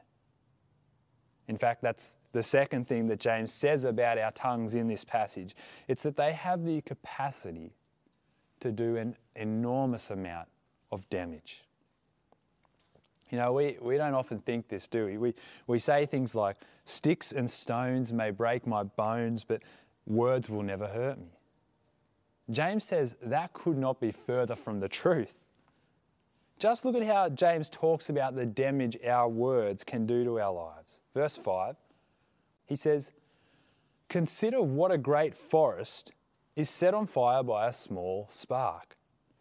In 1.50 1.58
fact, 1.58 1.82
that's 1.82 2.20
the 2.32 2.44
second 2.44 2.88
thing 2.88 3.08
that 3.08 3.20
James 3.20 3.52
says 3.52 3.84
about 3.84 4.20
our 4.20 4.32
tongues 4.32 4.76
in 4.76 4.88
this 4.88 5.04
passage. 5.04 5.56
It's 5.88 6.04
that 6.04 6.16
they 6.16 6.32
have 6.32 6.64
the 6.64 6.80
capacity 6.82 7.74
to 8.60 8.72
do 8.72 8.98
an 8.98 9.16
enormous 9.36 10.12
amount 10.12 10.48
of 10.92 11.10
damage. 11.10 11.64
You 13.32 13.40
know, 13.40 13.54
we, 13.54 13.78
we 13.82 13.98
don't 13.98 14.14
often 14.14 14.40
think 14.40 14.68
this, 14.68 14.88
do 14.88 15.08
we? 15.08 15.18
we? 15.18 15.34
We 15.66 15.80
say 15.80 16.06
things 16.06 16.36
like, 16.36 16.58
sticks 16.86 17.32
and 17.32 17.50
stones 17.50 18.14
may 18.14 18.30
break 18.30 18.68
my 18.68 18.84
bones, 18.84 19.44
but 19.44 19.64
words 20.06 20.52
will 20.52 20.64
never 20.64 20.88
hurt 20.88 21.18
me. 21.18 21.32
James 22.52 22.84
says 22.84 23.16
that 23.24 23.54
could 23.54 23.78
not 23.78 24.00
be 24.00 24.12
further 24.12 24.56
from 24.56 24.80
the 24.80 24.90
truth. 24.90 25.36
Just 26.60 26.84
look 26.84 26.96
at 26.96 27.04
how 27.04 27.30
James 27.30 27.70
talks 27.70 28.10
about 28.10 28.36
the 28.36 28.46
damage 28.46 28.98
our 29.08 29.30
words 29.30 29.86
can 29.86 30.06
do 30.06 30.26
to 30.26 30.42
our 30.42 30.54
lives. 30.54 31.00
Verse 31.14 31.38
5, 31.38 31.78
he 32.66 32.76
says, 32.76 33.14
Consider 34.10 34.62
what 34.62 34.92
a 34.92 34.98
great 34.98 35.34
forest 35.36 36.12
is 36.58 36.70
set 36.70 36.94
on 36.94 37.08
fire 37.08 37.44
by 37.44 37.70
a 37.70 37.74
small 37.74 38.26
spark. 38.28 38.98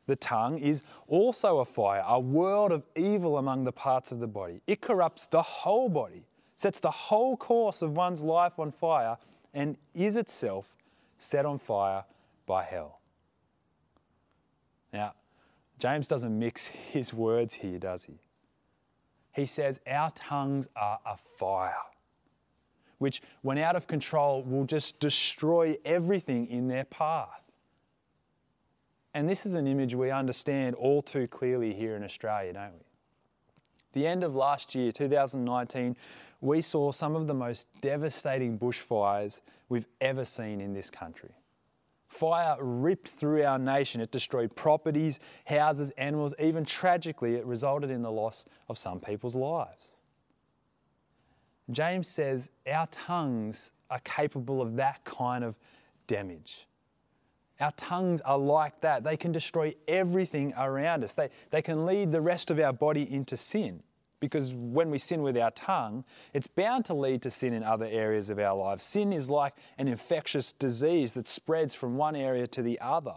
The 0.06 0.14
tongue 0.14 0.58
is 0.58 0.82
also 1.08 1.58
a 1.58 1.64
fire, 1.64 2.04
a 2.06 2.20
world 2.20 2.70
of 2.70 2.84
evil 2.96 3.36
among 3.36 3.64
the 3.64 3.72
parts 3.72 4.12
of 4.12 4.20
the 4.20 4.26
body. 4.28 4.60
It 4.66 4.80
corrupts 4.80 5.26
the 5.26 5.42
whole 5.42 5.88
body, 5.88 6.24
sets 6.54 6.78
the 6.80 6.90
whole 6.90 7.36
course 7.36 7.82
of 7.82 7.96
one's 7.96 8.22
life 8.22 8.58
on 8.58 8.70
fire, 8.70 9.18
and 9.52 9.76
is 9.92 10.16
itself 10.16 10.76
set 11.18 11.44
on 11.44 11.58
fire 11.58 12.04
by 12.46 12.62
hell. 12.62 13.00
Now, 14.92 15.14
James 15.78 16.08
doesn't 16.08 16.36
mix 16.36 16.66
his 16.66 17.14
words 17.14 17.54
here, 17.54 17.78
does 17.78 18.04
he? 18.04 18.18
He 19.32 19.46
says, 19.46 19.80
Our 19.86 20.10
tongues 20.10 20.68
are 20.74 20.98
a 21.06 21.16
fire, 21.16 21.74
which, 22.98 23.22
when 23.42 23.58
out 23.58 23.76
of 23.76 23.86
control, 23.86 24.42
will 24.42 24.64
just 24.64 24.98
destroy 24.98 25.76
everything 25.84 26.46
in 26.48 26.68
their 26.68 26.84
path. 26.84 27.42
And 29.14 29.28
this 29.28 29.46
is 29.46 29.54
an 29.54 29.66
image 29.66 29.94
we 29.94 30.10
understand 30.10 30.74
all 30.74 31.02
too 31.02 31.26
clearly 31.28 31.72
here 31.72 31.96
in 31.96 32.04
Australia, 32.04 32.52
don't 32.52 32.74
we? 32.74 32.84
The 33.92 34.06
end 34.06 34.22
of 34.22 34.34
last 34.34 34.74
year, 34.74 34.92
2019, 34.92 35.96
we 36.40 36.60
saw 36.60 36.92
some 36.92 37.16
of 37.16 37.26
the 37.26 37.34
most 37.34 37.66
devastating 37.80 38.58
bushfires 38.58 39.40
we've 39.68 39.88
ever 40.00 40.24
seen 40.24 40.60
in 40.60 40.72
this 40.72 40.90
country. 40.90 41.30
Fire 42.08 42.56
ripped 42.60 43.08
through 43.08 43.44
our 43.44 43.58
nation. 43.58 44.00
It 44.00 44.10
destroyed 44.10 44.56
properties, 44.56 45.20
houses, 45.44 45.90
animals. 45.90 46.34
Even 46.38 46.64
tragically, 46.64 47.34
it 47.34 47.44
resulted 47.44 47.90
in 47.90 48.02
the 48.02 48.10
loss 48.10 48.46
of 48.68 48.78
some 48.78 48.98
people's 48.98 49.36
lives. 49.36 49.96
James 51.70 52.08
says 52.08 52.50
our 52.70 52.86
tongues 52.86 53.72
are 53.90 54.00
capable 54.00 54.62
of 54.62 54.76
that 54.76 55.04
kind 55.04 55.44
of 55.44 55.54
damage. 56.06 56.66
Our 57.60 57.72
tongues 57.72 58.20
are 58.22 58.38
like 58.38 58.80
that. 58.80 59.04
They 59.04 59.16
can 59.16 59.32
destroy 59.32 59.74
everything 59.86 60.54
around 60.56 61.04
us, 61.04 61.12
they, 61.12 61.28
they 61.50 61.60
can 61.62 61.84
lead 61.84 62.10
the 62.10 62.20
rest 62.22 62.50
of 62.50 62.58
our 62.58 62.72
body 62.72 63.12
into 63.12 63.36
sin 63.36 63.82
because 64.20 64.52
when 64.54 64.90
we 64.90 64.98
sin 64.98 65.22
with 65.22 65.36
our 65.36 65.50
tongue, 65.52 66.04
it's 66.32 66.46
bound 66.46 66.84
to 66.86 66.94
lead 66.94 67.22
to 67.22 67.30
sin 67.30 67.52
in 67.52 67.62
other 67.62 67.86
areas 67.86 68.30
of 68.30 68.38
our 68.38 68.56
lives. 68.56 68.84
Sin 68.84 69.12
is 69.12 69.30
like 69.30 69.54
an 69.78 69.88
infectious 69.88 70.52
disease 70.52 71.12
that 71.14 71.28
spreads 71.28 71.74
from 71.74 71.96
one 71.96 72.16
area 72.16 72.46
to 72.48 72.62
the 72.62 72.80
other. 72.80 73.14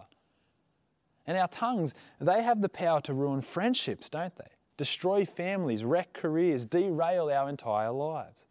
And 1.28 1.38
our 1.38 1.48
tongues, 1.48 1.94
they 2.20 2.44
have 2.44 2.62
the 2.62 2.70
power 2.70 3.02
to 3.02 3.14
ruin 3.14 3.42
friendships, 3.42 4.10
don't 4.10 4.36
they? 4.36 4.50
Destroy 4.78 5.26
families, 5.26 5.86
wreck 5.86 6.14
careers, 6.14 6.66
derail 6.66 7.30
our 7.30 7.50
entire 7.50 7.92
lives. 7.92 8.48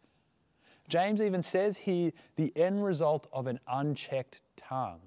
James 0.88 1.22
even 1.22 1.42
says 1.42 1.76
here 1.78 2.10
the 2.36 2.52
end 2.56 2.84
result 2.84 3.28
of 3.32 3.46
an 3.46 3.60
unchecked 3.68 4.42
tongue 4.56 5.00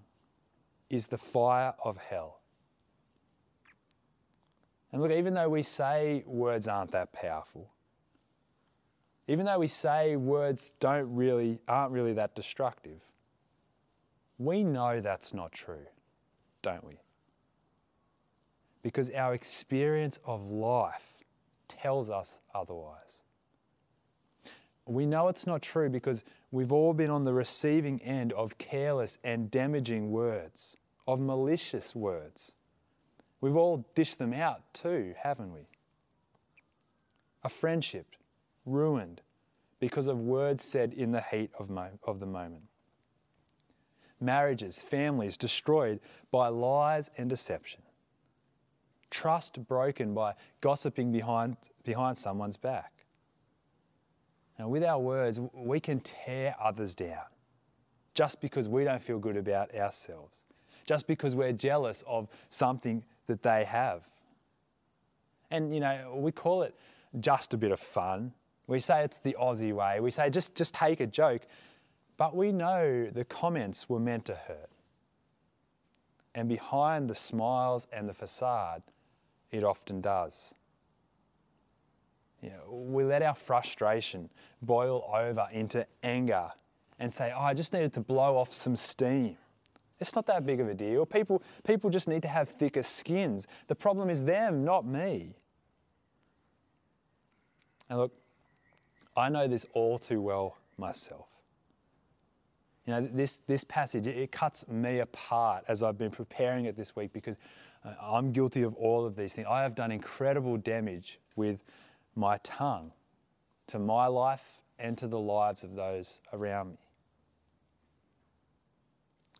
is 0.89 1.07
the 1.07 1.17
fire 1.17 1.73
of 1.83 1.97
hell. 1.97 2.42
And 4.93 5.01
look, 5.01 5.12
even 5.12 5.33
though 5.33 5.50
we 5.50 5.63
say 5.63 6.23
words 6.27 6.67
aren't 6.67 6.91
that 6.91 7.12
powerful, 7.12 7.67
even 9.27 9.45
though 9.45 9.57
we 9.57 9.67
say 9.67 10.15
words 10.15 10.73
don't 10.79 11.13
really 11.15 11.59
aren't 11.67 11.91
really 11.91 12.13
that 12.13 12.35
destructive, 12.35 13.01
we 14.38 14.63
know 14.63 15.01
that's 15.01 15.33
not 15.33 15.51
true, 15.51 15.88
don't 16.62 16.85
we? 16.85 17.00
Because 18.83 19.09
our 19.09 19.33
experience 19.33 20.19
of 20.25 20.51
life 20.51 21.23
tells 21.67 22.12
us 22.12 22.39
otherwise. 22.53 23.21
We 24.85 25.07
know 25.07 25.27
it's 25.29 25.47
not 25.47 25.62
true 25.63 25.89
because 25.89 26.23
we've 26.51 26.71
all 26.71 26.93
been 26.93 27.09
on 27.09 27.23
the 27.23 27.33
receiving 27.33 28.00
end 28.03 28.31
of 28.33 28.57
careless 28.59 29.17
and 29.23 29.50
damaging 29.50 30.12
words, 30.12 30.77
of 31.07 31.19
malicious 31.19 31.95
words. 31.95 32.53
We've 33.43 33.57
all 33.57 33.85
dished 33.93 34.19
them 34.19 34.31
out 34.31 34.62
too, 34.71 35.13
haven't 35.21 35.51
we? 35.53 35.67
A 37.43 37.50
friendship 37.50 38.15
ruined 38.65 39.19
because 39.81 40.07
of 40.07 40.17
words 40.17 40.63
said 40.63 40.93
in 40.93 41.12
the 41.12 41.19
heat 41.19 41.51
of, 41.59 41.69
mo- 41.69 42.00
of 42.05 42.19
the 42.19 42.25
moment. 42.25 42.63
Marriages, 44.21 44.81
families 44.81 45.35
destroyed 45.35 46.00
by 46.31 46.47
lies 46.47 47.12
and 47.17 47.29
deception. 47.29 47.81
Trust 49.09 49.67
broken 49.67 50.13
by 50.13 50.35
gossiping 50.62 51.12
behind, 51.12 51.57
behind 51.83 52.17
someone's 52.17 52.55
back. 52.55 52.93
And 54.57 54.69
with 54.69 54.85
our 54.85 55.00
words, 55.00 55.41
we 55.53 55.81
can 55.81 56.00
tear 56.00 56.55
others 56.63 56.95
down 56.95 57.25
just 58.13 58.39
because 58.39 58.69
we 58.69 58.85
don't 58.85 59.03
feel 59.03 59.19
good 59.19 59.35
about 59.35 59.75
ourselves, 59.75 60.45
just 60.85 61.07
because 61.07 61.35
we're 61.35 61.51
jealous 61.51 62.05
of 62.07 62.29
something 62.50 63.03
that 63.27 63.43
they 63.43 63.65
have. 63.65 64.01
And, 65.51 65.73
you 65.73 65.79
know, 65.79 66.13
we 66.15 66.31
call 66.31 66.63
it 66.63 66.75
just 67.19 67.53
a 67.53 67.57
bit 67.57 67.71
of 67.71 67.79
fun. 67.79 68.33
We 68.67 68.79
say 68.79 69.03
it's 69.03 69.19
the 69.19 69.35
Aussie 69.39 69.73
way. 69.73 69.99
We 69.99 70.09
say 70.11 70.29
just, 70.29 70.55
just 70.55 70.73
take 70.73 70.99
a 70.99 71.07
joke. 71.07 71.43
But 72.17 72.35
we 72.35 72.51
know 72.51 73.07
the 73.11 73.25
comments 73.25 73.89
were 73.89 73.99
meant 73.99 74.25
to 74.25 74.35
hurt. 74.35 74.69
And 76.35 76.49
behind 76.49 77.07
the 77.07 77.15
smiles 77.15 77.87
and 77.93 78.09
the 78.09 78.13
facade, 78.13 78.81
it 79.51 79.63
often 79.63 80.01
does. 80.01 80.55
You 82.41 82.49
know, 82.49 82.73
we 82.73 83.03
let 83.03 83.21
our 83.21 83.35
frustration 83.35 84.29
boil 84.61 85.09
over 85.13 85.47
into 85.51 85.85
anger 86.01 86.49
and 86.99 87.13
say, 87.13 87.31
oh, 87.35 87.41
I 87.41 87.53
just 87.53 87.73
needed 87.73 87.93
to 87.93 88.01
blow 88.01 88.37
off 88.37 88.51
some 88.51 88.75
steam. 88.75 89.37
It's 90.07 90.15
not 90.15 90.25
that 90.27 90.45
big 90.45 90.60
of 90.60 90.67
a 90.67 90.74
deal. 90.74 91.05
People, 91.05 91.41
people 91.63 91.89
just 91.89 92.10
need 92.10 92.22
to 92.24 92.27
have 92.27 92.50
thicker 92.50 92.83
skins. 92.83 93.48
The 93.67 93.75
problem 93.75 94.10
is 94.10 94.24
them, 94.25 94.65
not 94.65 94.86
me. 94.86 95.33
And 97.89 98.00
look, 98.00 98.12
I 99.15 99.29
know 99.29 99.48
this 99.48 99.65
all 99.74 99.98
too 99.98 100.22
well 100.22 100.57
myself. 100.77 101.27
You 102.86 102.93
know, 102.93 103.10
this, 103.13 103.38
this 103.48 103.63
passage, 103.63 104.05
it 104.07 104.31
cuts 104.31 104.67
me 104.67 105.00
apart 105.00 105.63
as 105.69 105.83
I've 105.83 105.98
been 105.98 106.12
preparing 106.12 106.65
it 106.65 106.75
this 106.75 106.98
week 106.98 107.13
because 107.13 107.38
uh, 107.86 107.93
I'm 108.01 108.33
guilty 108.33 108.63
of 108.63 108.75
all 108.75 109.05
of 109.05 109.15
these 109.15 109.33
things. 109.33 109.48
I 109.50 109.62
have 109.62 109.74
done 109.74 109.89
incredible 109.89 110.57
damage 110.57 111.17
with 111.38 111.63
my 112.15 112.39
tongue 112.43 112.91
to 113.67 113.79
my 113.79 114.07
life 114.07 114.60
and 114.79 114.98
to 114.98 115.07
the 115.07 115.19
lives 115.19 115.63
of 115.63 115.75
those 115.75 116.19
around 116.33 116.72
me. 116.72 116.77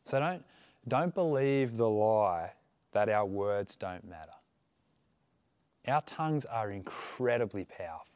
So 0.03 0.19
don't, 0.19 0.43
don't 0.88 1.13
believe 1.13 1.77
the 1.77 1.89
lie 1.89 2.51
that 2.91 3.10
our 3.10 3.25
words 3.25 3.75
don't 3.75 4.07
matter. 4.07 4.31
Our 5.88 6.01
tongues 6.01 6.45
are 6.45 6.72
incredibly 6.72 7.66
powerful 7.66 8.13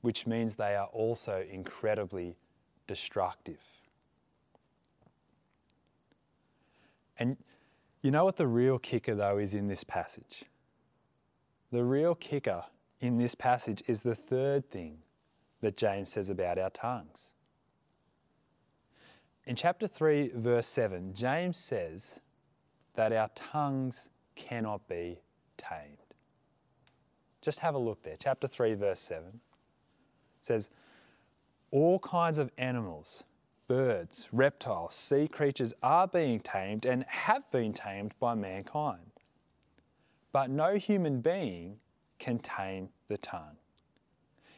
which 0.00 0.26
means 0.26 0.54
they 0.54 0.76
are 0.76 0.86
also 0.86 1.44
incredibly 1.50 2.36
destructive. 2.86 3.60
And 7.18 7.36
you 8.02 8.10
know 8.10 8.24
what 8.24 8.36
the 8.36 8.46
real 8.46 8.78
kicker, 8.78 9.14
though, 9.14 9.38
is 9.38 9.54
in 9.54 9.66
this 9.66 9.82
passage? 9.82 10.44
The 11.72 11.82
real 11.84 12.14
kicker 12.14 12.64
in 13.00 13.18
this 13.18 13.34
passage 13.34 13.82
is 13.86 14.02
the 14.02 14.14
third 14.14 14.70
thing 14.70 14.98
that 15.60 15.76
James 15.76 16.12
says 16.12 16.30
about 16.30 16.58
our 16.58 16.70
tongues. 16.70 17.34
In 19.48 19.56
chapter 19.56 19.88
3, 19.88 20.32
verse 20.34 20.66
7, 20.66 21.14
James 21.14 21.56
says 21.56 22.20
that 22.96 23.14
our 23.14 23.30
tongues 23.34 24.10
cannot 24.34 24.86
be 24.86 25.22
tamed. 25.56 25.96
Just 27.40 27.60
have 27.60 27.74
a 27.74 27.78
look 27.78 28.02
there. 28.02 28.18
Chapter 28.20 28.46
3, 28.46 28.74
verse 28.74 29.00
7 29.00 29.40
says, 30.42 30.68
All 31.70 31.98
kinds 32.00 32.38
of 32.38 32.50
animals, 32.58 33.24
birds, 33.68 34.28
reptiles, 34.32 34.94
sea 34.94 35.26
creatures 35.26 35.72
are 35.82 36.06
being 36.06 36.40
tamed 36.40 36.84
and 36.84 37.04
have 37.04 37.50
been 37.50 37.72
tamed 37.72 38.12
by 38.20 38.34
mankind. 38.34 39.12
But 40.30 40.50
no 40.50 40.74
human 40.74 41.22
being 41.22 41.78
can 42.18 42.38
tame 42.38 42.90
the 43.08 43.16
tongue. 43.16 43.56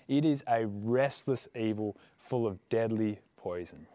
It 0.08 0.26
is 0.26 0.42
a 0.48 0.66
restless 0.66 1.46
evil 1.54 1.96
full 2.18 2.44
of 2.44 2.58
deadly 2.68 3.20
poison. 3.36 3.86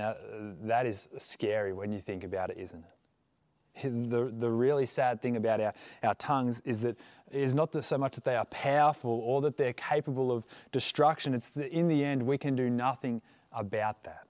Now, 0.00 0.16
that 0.62 0.86
is 0.86 1.10
scary 1.18 1.74
when 1.74 1.92
you 1.92 2.00
think 2.00 2.24
about 2.24 2.48
it, 2.48 2.56
isn't 2.56 2.82
it? 2.82 4.10
the, 4.10 4.32
the 4.38 4.48
really 4.48 4.86
sad 4.86 5.20
thing 5.20 5.36
about 5.36 5.60
our, 5.60 5.74
our 6.02 6.14
tongues 6.14 6.62
is 6.64 6.80
that 6.80 6.96
it 7.30 7.42
is 7.42 7.54
not 7.54 7.84
so 7.84 7.98
much 7.98 8.14
that 8.14 8.24
they 8.24 8.34
are 8.34 8.46
powerful 8.46 9.20
or 9.22 9.42
that 9.42 9.58
they're 9.58 9.74
capable 9.74 10.32
of 10.32 10.44
destruction. 10.72 11.34
It's 11.34 11.50
that 11.50 11.70
in 11.70 11.86
the 11.86 12.02
end, 12.02 12.22
we 12.22 12.38
can 12.38 12.56
do 12.56 12.70
nothing 12.70 13.20
about 13.52 14.02
that. 14.04 14.24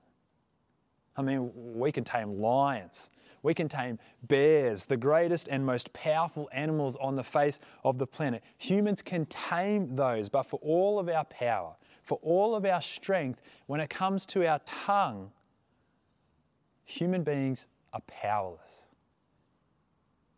I 1.16 1.22
mean, 1.22 1.52
we 1.54 1.92
can 1.92 2.02
tame 2.02 2.40
lions. 2.40 3.10
We 3.44 3.54
can 3.54 3.68
tame 3.68 4.00
bears, 4.24 4.86
the 4.86 4.96
greatest 4.96 5.46
and 5.46 5.64
most 5.64 5.92
powerful 5.92 6.48
animals 6.52 6.96
on 6.96 7.14
the 7.14 7.22
face 7.22 7.60
of 7.84 7.96
the 7.96 8.08
planet. 8.08 8.42
Humans 8.58 9.02
can 9.02 9.24
tame 9.26 9.86
those, 9.86 10.28
but 10.28 10.42
for 10.42 10.58
all 10.64 10.98
of 10.98 11.08
our 11.08 11.24
power, 11.26 11.76
for 12.02 12.18
all 12.22 12.56
of 12.56 12.64
our 12.64 12.82
strength, 12.82 13.40
when 13.68 13.80
it 13.80 13.88
comes 13.88 14.26
to 14.26 14.44
our 14.48 14.58
tongue, 14.66 15.30
human 16.90 17.22
beings 17.22 17.68
are 17.92 18.02
powerless. 18.06 18.86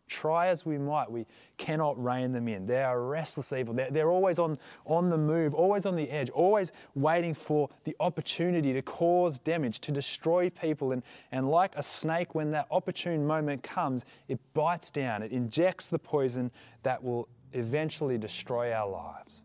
Try 0.07 0.47
as 0.47 0.63
we 0.63 0.77
might, 0.77 1.09
we 1.09 1.25
cannot 1.57 2.01
rein 2.01 2.33
them 2.33 2.47
in. 2.47 2.67
They 2.67 2.83
are 2.83 3.01
restless 3.01 3.51
evil. 3.51 3.73
They're, 3.73 3.89
they're 3.89 4.11
always 4.11 4.37
on, 4.37 4.59
on 4.85 5.09
the 5.09 5.17
move, 5.17 5.55
always 5.55 5.87
on 5.87 5.95
the 5.95 6.07
edge, 6.11 6.29
always 6.29 6.71
waiting 6.93 7.33
for 7.33 7.69
the 7.83 7.95
opportunity 7.99 8.73
to 8.73 8.81
cause 8.83 9.39
damage, 9.39 9.79
to 9.79 9.91
destroy 9.91 10.51
people. 10.51 10.91
And, 10.91 11.01
and 11.31 11.49
like 11.49 11.73
a 11.75 11.81
snake, 11.81 12.35
when 12.35 12.51
that 12.51 12.67
opportune 12.69 13.25
moment 13.25 13.63
comes, 13.63 14.05
it 14.27 14.39
bites 14.53 14.91
down, 14.91 15.23
it 15.23 15.31
injects 15.31 15.89
the 15.89 15.99
poison 15.99 16.51
that 16.83 17.03
will 17.03 17.27
eventually 17.53 18.19
destroy 18.19 18.71
our 18.71 18.89
lives. 18.89 19.41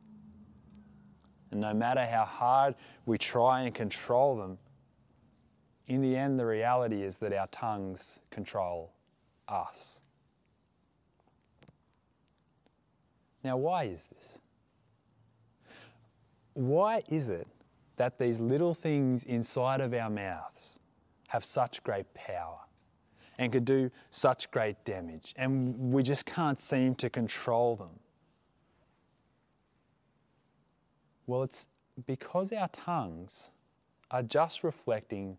And 1.51 1.61
no 1.63 1.73
matter 1.73 2.05
how 2.05 2.27
hard 2.27 2.75
we 3.07 3.17
try 3.17 3.63
and 3.63 3.75
control 3.75 4.37
them, 4.37 4.59
in 5.89 6.03
the 6.03 6.15
end, 6.15 6.39
the 6.39 6.45
reality 6.45 7.03
is 7.03 7.17
that 7.17 7.33
our 7.33 7.47
tongues 7.49 8.21
control 8.31 8.93
us. 9.49 10.03
Now, 13.43 13.57
why 13.57 13.85
is 13.85 14.07
this? 14.07 14.39
Why 16.53 17.03
is 17.09 17.31
it 17.31 17.49
that 17.97 18.19
these 18.19 18.39
little 18.39 18.75
things 18.75 19.25
inside 19.25 19.81
of 19.81 19.95
our 19.95 20.11
mouths 20.11 20.79
have 21.29 21.45
such 21.45 21.83
great 21.83 22.13
power 22.15 22.59
and 23.39 23.53
could 23.53 23.65
do 23.65 23.91
such 24.11 24.51
great 24.51 24.85
damage, 24.85 25.33
and 25.37 25.93
we 25.93 26.03
just 26.03 26.27
can't 26.27 26.61
seem 26.61 26.95
to 26.97 27.09
control 27.09 27.77
them? 27.77 27.99
Well, 31.27 31.45
it's 31.45 31.69
because 32.07 32.53
our 32.53 32.69
tongues 32.69 33.53
are 34.11 34.23
just 34.23 34.65
reflecting 34.65 35.39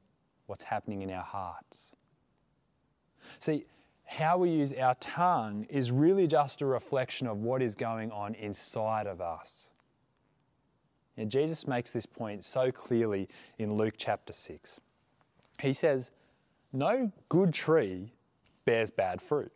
what's 0.50 0.64
happening 0.64 1.04
in 1.04 1.12
our 1.12 1.24
hearts. 1.24 1.96
See, 3.38 3.66
how 4.06 4.40
we 4.40 4.50
use 4.50 4.74
our 4.74 4.96
tongue 4.96 5.68
is 5.70 5.92
really 5.92 6.26
just 6.26 6.62
a 6.62 6.66
reflection 6.66 7.28
of 7.28 7.38
what 7.38 7.62
is 7.62 7.76
going 7.76 8.12
on 8.12 8.34
inside 8.34 9.06
of 9.06 9.22
us. 9.22 9.74
And 11.16 11.30
Jesus 11.30 11.68
makes 11.68 11.92
this 11.92 12.08
point 12.08 12.44
so 12.44 12.72
clearly 12.72 13.30
in 13.60 13.76
Luke 13.76 13.94
chapter 13.98 14.34
6. 14.34 14.80
He 15.62 15.74
says, 15.74 16.10
No 16.74 17.12
good 17.28 17.54
tree 17.54 18.14
bears 18.66 18.90
bad 18.90 19.22
fruit, 19.22 19.52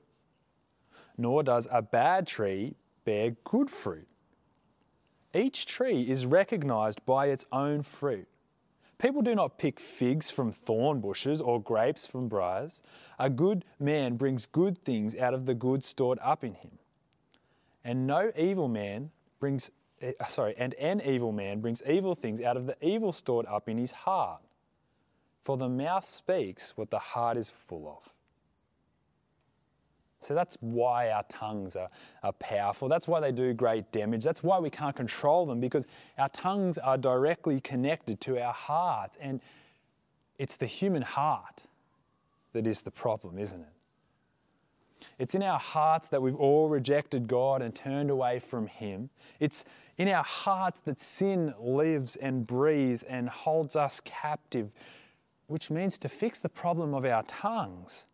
nor 1.18 1.42
does 1.42 1.68
a 1.72 1.82
bad 1.82 2.28
tree 2.28 2.76
bear 3.06 3.36
good 3.44 3.70
fruit. 3.72 4.08
Each 5.34 5.66
tree 5.66 6.04
is 6.04 6.28
recognized 6.28 7.04
by 7.08 7.28
its 7.28 7.46
own 7.52 7.82
fruit. 7.82 8.28
People 9.04 9.22
do 9.22 9.36
not 9.36 9.58
pick 9.58 9.82
figs 9.82 10.32
from 10.32 10.50
thorn 10.50 11.02
bushes 11.02 11.42
or 11.42 11.62
grapes 11.62 12.06
from 12.06 12.30
briars. 12.30 12.82
A 13.20 13.30
good 13.30 13.66
man 13.78 14.16
brings 14.16 14.46
good 14.46 14.78
things 14.78 15.14
out 15.14 15.34
of 15.34 15.46
the 15.46 15.54
good 15.54 15.84
stored 15.84 16.20
up 16.22 16.42
in 16.42 16.54
him. 16.54 16.72
And 17.84 18.08
no 18.08 18.32
evil 18.38 18.70
man 18.70 19.12
brings, 19.42 19.72
eh, 20.02 20.14
sorry, 20.30 20.56
and 20.58 20.74
an 20.76 21.02
evil 21.02 21.34
man 21.34 21.60
brings 21.60 21.84
evil 21.86 22.16
things 22.16 22.40
out 22.40 22.56
of 22.56 22.66
the 22.66 22.78
evil 22.82 23.12
stored 23.12 23.46
up 23.48 23.68
in 23.68 23.78
his 23.78 23.92
heart. 23.92 24.40
For 25.44 25.58
the 25.58 25.68
mouth 25.68 26.06
speaks 26.06 26.78
what 26.78 26.90
the 26.90 27.00
heart 27.00 27.36
is 27.36 27.50
full 27.50 27.90
of. 27.90 28.13
So 30.26 30.34
that's 30.34 30.58
why 30.62 31.10
our 31.12 31.24
tongues 31.24 31.76
are, 31.76 31.90
are 32.24 32.34
powerful. 32.34 32.88
That's 32.88 33.08
why 33.08 33.20
they 33.20 33.32
do 33.32 33.54
great 33.54 33.92
damage. 33.92 34.24
That's 34.24 34.44
why 34.44 34.60
we 34.60 34.70
can't 34.70 34.96
control 34.96 35.46
them 35.46 35.60
because 35.60 35.88
our 36.18 36.30
tongues 36.30 36.78
are 36.78 36.98
directly 36.98 37.60
connected 37.60 38.20
to 38.22 38.42
our 38.42 38.54
hearts. 38.54 39.18
And 39.22 39.42
it's 40.40 40.58
the 40.58 40.66
human 40.66 41.02
heart 41.02 41.64
that 42.54 42.68
is 42.68 42.82
the 42.82 42.92
problem, 42.92 43.38
isn't 43.38 43.62
it? 43.62 43.68
It's 45.20 45.36
in 45.36 45.44
our 45.44 45.60
hearts 45.60 46.08
that 46.10 46.22
we've 46.22 46.36
all 46.36 46.70
rejected 46.70 47.28
God 47.28 47.62
and 47.62 47.76
turned 47.76 48.10
away 48.10 48.40
from 48.40 48.68
Him. 48.68 49.10
It's 49.40 49.66
in 49.98 50.08
our 50.08 50.24
hearts 50.24 50.80
that 50.82 51.00
sin 51.00 51.54
lives 51.60 52.16
and 52.16 52.48
breathes 52.48 53.04
and 53.04 53.30
holds 53.30 53.76
us 53.76 54.00
captive, 54.06 54.72
which 55.48 55.70
means 55.70 55.98
to 56.00 56.10
fix 56.10 56.40
the 56.40 56.50
problem 56.50 56.94
of 56.94 57.06
our 57.06 57.24
tongues 57.24 58.06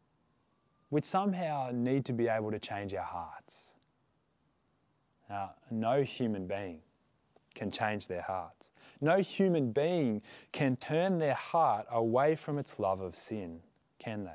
we 0.92 1.02
somehow 1.02 1.70
need 1.72 2.06
to 2.06 2.14
be 2.14 2.28
able 2.28 2.52
to 2.52 2.60
change 2.60 2.94
our 2.94 3.04
hearts. 3.04 3.76
Now, 5.30 5.52
no 5.70 6.02
human 6.02 6.48
being 6.48 6.80
can 7.54 7.70
change 7.72 8.08
their 8.08 8.22
hearts. 8.22 8.72
No 9.02 9.18
human 9.18 9.72
being 9.72 10.22
can 10.52 10.76
turn 10.76 11.20
their 11.20 11.36
heart 11.36 11.86
away 11.92 12.36
from 12.36 12.58
its 12.58 12.80
love 12.80 13.02
of 13.02 13.16
sin, 13.16 13.60
can 14.00 14.24
they? 14.24 14.32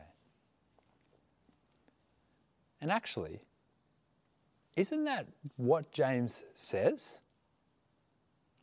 And 2.81 2.93
actually, 2.93 3.41
isn't 4.77 5.05
that 5.05 5.27
what 5.57 5.91
James 5.91 6.45
says? 6.55 7.21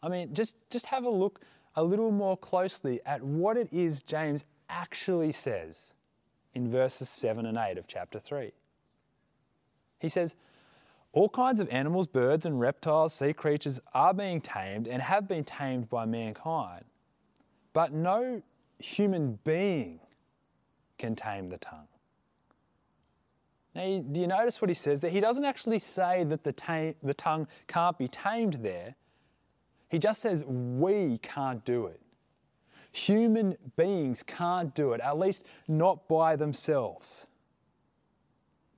I 0.04 0.10
mean, 0.10 0.34
just, 0.34 0.56
just 0.69 0.86
have 0.88 1.04
a 1.04 1.10
look 1.10 1.41
a 1.75 1.84
little 1.84 2.12
more 2.12 2.38
closely 2.38 3.01
at 3.06 3.21
what 3.21 3.58
it 3.58 3.71
is 3.73 4.01
James 4.01 4.43
actually 4.69 5.32
says 5.32 5.93
in 6.53 6.69
verses 6.69 7.09
7 7.09 7.45
and 7.45 7.57
8 7.57 7.77
of 7.77 7.87
chapter 7.87 8.19
3. 8.19 8.51
He 9.99 10.09
says, 10.09 10.35
All 11.13 11.29
kinds 11.29 11.59
of 11.59 11.69
animals, 11.69 12.07
birds, 12.07 12.45
and 12.45 12.59
reptiles, 12.59 13.13
sea 13.13 13.33
creatures 13.33 13.79
are 13.93 14.13
being 14.13 14.41
tamed 14.41 14.87
and 14.87 15.01
have 15.01 15.27
been 15.27 15.43
tamed 15.43 15.89
by 15.89 16.05
mankind, 16.05 16.85
but 17.73 17.93
no 17.93 18.41
human 18.79 19.39
being 19.43 19.99
can 20.97 21.15
tame 21.15 21.49
the 21.49 21.57
tongue. 21.57 21.87
Now, 23.73 24.03
do 24.11 24.19
you 24.19 24.27
notice 24.27 24.61
what 24.61 24.69
he 24.69 24.75
says 24.75 24.99
there? 24.99 25.09
He 25.09 25.21
doesn't 25.21 25.45
actually 25.45 25.79
say 25.79 26.25
that 26.25 26.43
the, 26.43 26.51
tame, 26.51 26.95
the 27.01 27.13
tongue 27.13 27.47
can't 27.67 27.97
be 27.97 28.07
tamed 28.07 28.55
there. 28.55 28.95
He 29.87 29.97
just 29.97 30.21
says 30.21 30.43
we 30.45 31.17
can't 31.19 31.63
do 31.63 31.85
it. 31.85 32.01
Human 32.91 33.58
beings 33.77 34.21
can't 34.23 34.73
do 34.75 34.91
it, 34.93 35.01
at 35.01 35.17
least 35.17 35.45
not 35.67 36.08
by 36.08 36.36
themselves. 36.36 37.27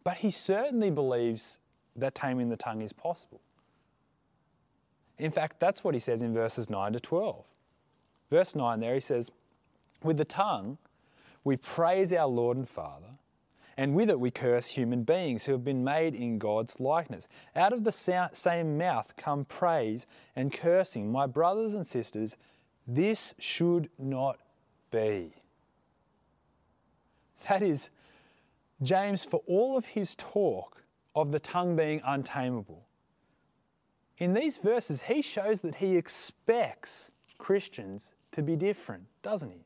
But 0.03 0.17
he 0.17 0.29
certainly 0.31 0.91
believes 0.91 1.59
that 1.95 2.15
taming 2.15 2.49
the 2.49 2.57
tongue 2.57 2.81
is 2.81 2.93
possible. 2.93 3.41
In 5.17 5.31
fact, 5.31 5.59
that's 5.59 5.83
what 5.83 5.93
he 5.93 5.99
says 5.99 6.21
in 6.21 6.33
verses 6.33 6.69
9 6.69 6.93
to 6.93 6.99
12. 6.99 7.43
Verse 8.29 8.55
9 8.55 8.79
there, 8.79 8.95
he 8.95 8.99
says, 8.99 9.31
With 10.03 10.17
the 10.17 10.25
tongue 10.25 10.77
we 11.43 11.55
praise 11.57 12.11
our 12.13 12.27
Lord 12.27 12.57
and 12.57 12.67
Father, 12.67 13.07
and 13.77 13.95
with 13.95 14.09
it 14.09 14.19
we 14.19 14.31
curse 14.31 14.69
human 14.69 15.03
beings 15.03 15.45
who 15.45 15.51
have 15.53 15.63
been 15.63 15.83
made 15.83 16.15
in 16.15 16.37
God's 16.37 16.79
likeness. 16.79 17.27
Out 17.55 17.73
of 17.73 17.83
the 17.83 17.91
same 17.91 18.77
mouth 18.77 19.15
come 19.17 19.45
praise 19.45 20.05
and 20.35 20.53
cursing. 20.53 21.11
My 21.11 21.25
brothers 21.25 21.73
and 21.73 21.85
sisters, 21.85 22.37
this 22.87 23.33
should 23.39 23.89
not 23.97 24.39
be. 24.91 25.33
That 27.47 27.61
is, 27.61 27.89
James, 28.81 29.25
for 29.25 29.41
all 29.47 29.77
of 29.77 29.85
his 29.85 30.15
talk 30.15 30.83
of 31.15 31.31
the 31.31 31.39
tongue 31.39 31.75
being 31.75 32.01
untamable, 32.05 32.85
in 34.17 34.33
these 34.33 34.57
verses, 34.57 35.01
he 35.01 35.21
shows 35.21 35.61
that 35.61 35.75
he 35.75 35.97
expects 35.97 37.11
Christians 37.37 38.13
to 38.31 38.41
be 38.41 38.55
different, 38.55 39.03
doesn't 39.21 39.51
he? 39.51 39.65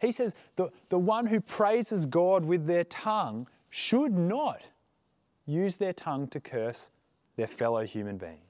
He 0.00 0.10
says 0.10 0.34
the, 0.56 0.70
the 0.88 0.98
one 0.98 1.26
who 1.26 1.40
praises 1.40 2.06
God 2.06 2.44
with 2.44 2.66
their 2.66 2.84
tongue 2.84 3.46
should 3.70 4.12
not 4.12 4.62
use 5.46 5.76
their 5.76 5.92
tongue 5.92 6.26
to 6.28 6.40
curse 6.40 6.90
their 7.36 7.46
fellow 7.46 7.84
human 7.84 8.16
being. 8.16 8.40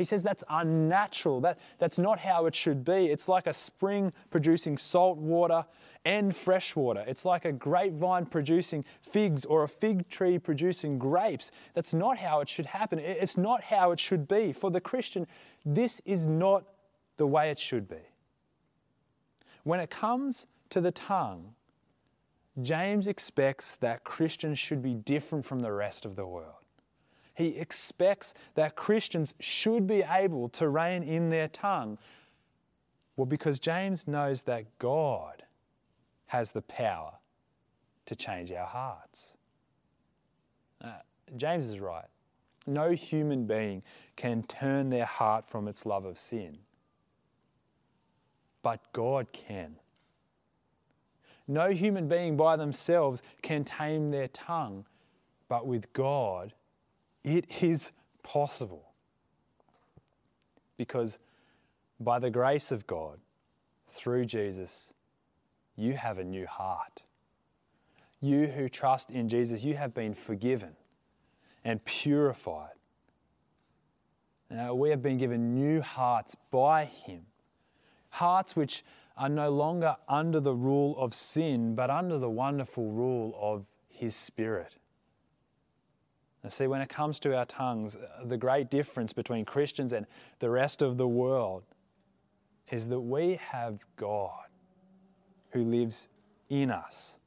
He 0.00 0.04
says 0.04 0.22
that's 0.22 0.42
unnatural. 0.48 1.42
That, 1.42 1.58
that's 1.78 1.98
not 1.98 2.18
how 2.18 2.46
it 2.46 2.54
should 2.54 2.86
be. 2.86 3.10
It's 3.10 3.28
like 3.28 3.46
a 3.46 3.52
spring 3.52 4.14
producing 4.30 4.78
salt 4.78 5.18
water 5.18 5.66
and 6.06 6.34
fresh 6.34 6.74
water. 6.74 7.04
It's 7.06 7.26
like 7.26 7.44
a 7.44 7.52
grapevine 7.52 8.24
producing 8.24 8.86
figs 9.02 9.44
or 9.44 9.64
a 9.64 9.68
fig 9.68 10.08
tree 10.08 10.38
producing 10.38 10.98
grapes. 10.98 11.52
That's 11.74 11.92
not 11.92 12.16
how 12.16 12.40
it 12.40 12.48
should 12.48 12.64
happen. 12.64 12.98
It's 12.98 13.36
not 13.36 13.62
how 13.62 13.90
it 13.90 14.00
should 14.00 14.26
be. 14.26 14.54
For 14.54 14.70
the 14.70 14.80
Christian, 14.80 15.26
this 15.66 16.00
is 16.06 16.26
not 16.26 16.64
the 17.18 17.26
way 17.26 17.50
it 17.50 17.58
should 17.58 17.86
be. 17.86 18.08
When 19.64 19.80
it 19.80 19.90
comes 19.90 20.46
to 20.70 20.80
the 20.80 20.92
tongue, 20.92 21.52
James 22.62 23.06
expects 23.06 23.76
that 23.76 24.04
Christians 24.04 24.58
should 24.58 24.80
be 24.80 24.94
different 24.94 25.44
from 25.44 25.60
the 25.60 25.72
rest 25.72 26.06
of 26.06 26.16
the 26.16 26.26
world. 26.26 26.59
He 27.40 27.56
expects 27.56 28.34
that 28.54 28.76
Christians 28.76 29.32
should 29.40 29.86
be 29.86 30.02
able 30.02 30.48
to 30.48 30.68
rein 30.68 31.02
in 31.02 31.30
their 31.30 31.48
tongue. 31.48 31.96
Well, 33.16 33.24
because 33.24 33.58
James 33.58 34.06
knows 34.06 34.42
that 34.42 34.66
God 34.78 35.42
has 36.26 36.50
the 36.50 36.60
power 36.60 37.14
to 38.04 38.14
change 38.14 38.52
our 38.52 38.66
hearts. 38.66 39.38
Uh, 40.84 40.90
James 41.38 41.64
is 41.64 41.80
right. 41.80 42.04
No 42.66 42.90
human 42.90 43.46
being 43.46 43.82
can 44.16 44.42
turn 44.42 44.90
their 44.90 45.06
heart 45.06 45.48
from 45.48 45.66
its 45.66 45.86
love 45.86 46.04
of 46.04 46.18
sin. 46.18 46.58
But 48.62 48.80
God 48.92 49.28
can. 49.32 49.76
No 51.48 51.70
human 51.70 52.06
being 52.06 52.36
by 52.36 52.56
themselves 52.56 53.22
can 53.40 53.64
tame 53.64 54.10
their 54.10 54.28
tongue, 54.28 54.84
but 55.48 55.66
with 55.66 55.90
God, 55.94 56.52
it 57.24 57.62
is 57.62 57.92
possible. 58.22 58.92
Because 60.76 61.18
by 61.98 62.18
the 62.18 62.30
grace 62.30 62.72
of 62.72 62.86
God, 62.86 63.18
through 63.88 64.24
Jesus, 64.24 64.94
you 65.76 65.94
have 65.94 66.18
a 66.18 66.24
new 66.24 66.46
heart. 66.46 67.04
You 68.20 68.46
who 68.46 68.68
trust 68.68 69.10
in 69.10 69.28
Jesus, 69.28 69.64
you 69.64 69.74
have 69.74 69.94
been 69.94 70.14
forgiven 70.14 70.76
and 71.64 71.84
purified. 71.84 72.74
Now, 74.50 74.74
we 74.74 74.90
have 74.90 75.02
been 75.02 75.16
given 75.16 75.54
new 75.54 75.80
hearts 75.80 76.34
by 76.50 76.84
Him, 76.86 77.26
hearts 78.10 78.56
which 78.56 78.84
are 79.16 79.28
no 79.28 79.50
longer 79.50 79.96
under 80.08 80.40
the 80.40 80.54
rule 80.54 80.98
of 80.98 81.14
sin, 81.14 81.74
but 81.74 81.90
under 81.90 82.18
the 82.18 82.30
wonderful 82.30 82.90
rule 82.90 83.36
of 83.38 83.64
His 83.88 84.16
Spirit. 84.16 84.76
And 86.42 86.52
see, 86.52 86.66
when 86.66 86.80
it 86.80 86.88
comes 86.88 87.20
to 87.20 87.36
our 87.36 87.44
tongues, 87.44 87.96
uh, 87.96 88.24
the 88.24 88.36
great 88.36 88.70
difference 88.70 89.12
between 89.12 89.44
Christians 89.44 89.92
and 89.92 90.06
the 90.38 90.48
rest 90.48 90.80
of 90.80 90.96
the 90.96 91.06
world 91.06 91.64
is 92.70 92.88
that 92.88 93.00
we 93.00 93.38
have 93.50 93.78
God 93.96 94.46
who 95.50 95.62
lives 95.64 96.08
in 96.48 96.70
us 96.70 97.18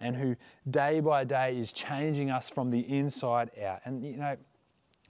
and 0.00 0.14
who 0.16 0.36
day 0.70 1.00
by 1.00 1.24
day 1.24 1.58
is 1.58 1.72
changing 1.72 2.30
us 2.30 2.48
from 2.48 2.70
the 2.70 2.80
inside 2.80 3.50
out. 3.62 3.80
And 3.84 4.04
you 4.04 4.16
know, 4.16 4.36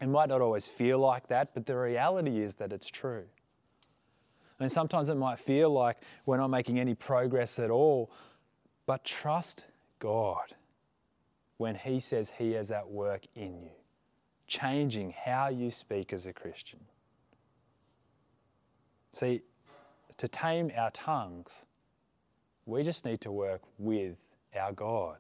it 0.01 0.09
might 0.09 0.31
not 0.31 0.41
always 0.41 0.67
feel 0.67 0.99
like 0.99 1.29
that, 1.29 1.53
but 1.53 1.67
the 1.67 1.77
reality 1.77 2.41
is 2.41 2.55
that 2.55 2.73
it's 2.73 2.89
true. 2.89 3.25
I 4.59 4.63
mean, 4.63 4.69
sometimes 4.69 5.09
it 5.09 5.17
might 5.17 5.39
feel 5.39 5.71
like 5.71 5.99
we're 6.27 6.39
not 6.39 6.49
making 6.49 6.79
any 6.79 6.95
progress 6.95 7.59
at 7.59 7.71
all, 7.71 8.11
but 8.87 9.05
trust 9.05 9.67
God 9.99 10.55
when 11.61 11.75
He 11.75 12.01
says 12.01 12.33
He 12.39 12.55
is 12.55 12.73
at 12.73 12.89
work 12.89 13.27
in 13.35 13.61
you, 13.61 13.73
changing 14.47 15.13
how 15.27 15.49
you 15.49 15.71
speak 15.71 16.11
as 16.11 16.27
a 16.27 16.33
Christian. 16.33 16.81
See, 19.13 19.43
to 20.17 20.27
tame 20.27 20.73
our 20.75 20.91
tongues, 20.93 21.67
we 22.65 22.83
just 22.83 23.05
need 23.05 23.21
to 23.21 23.31
work 23.31 23.61
with 23.77 24.17
our 24.57 24.73
God. 24.73 25.19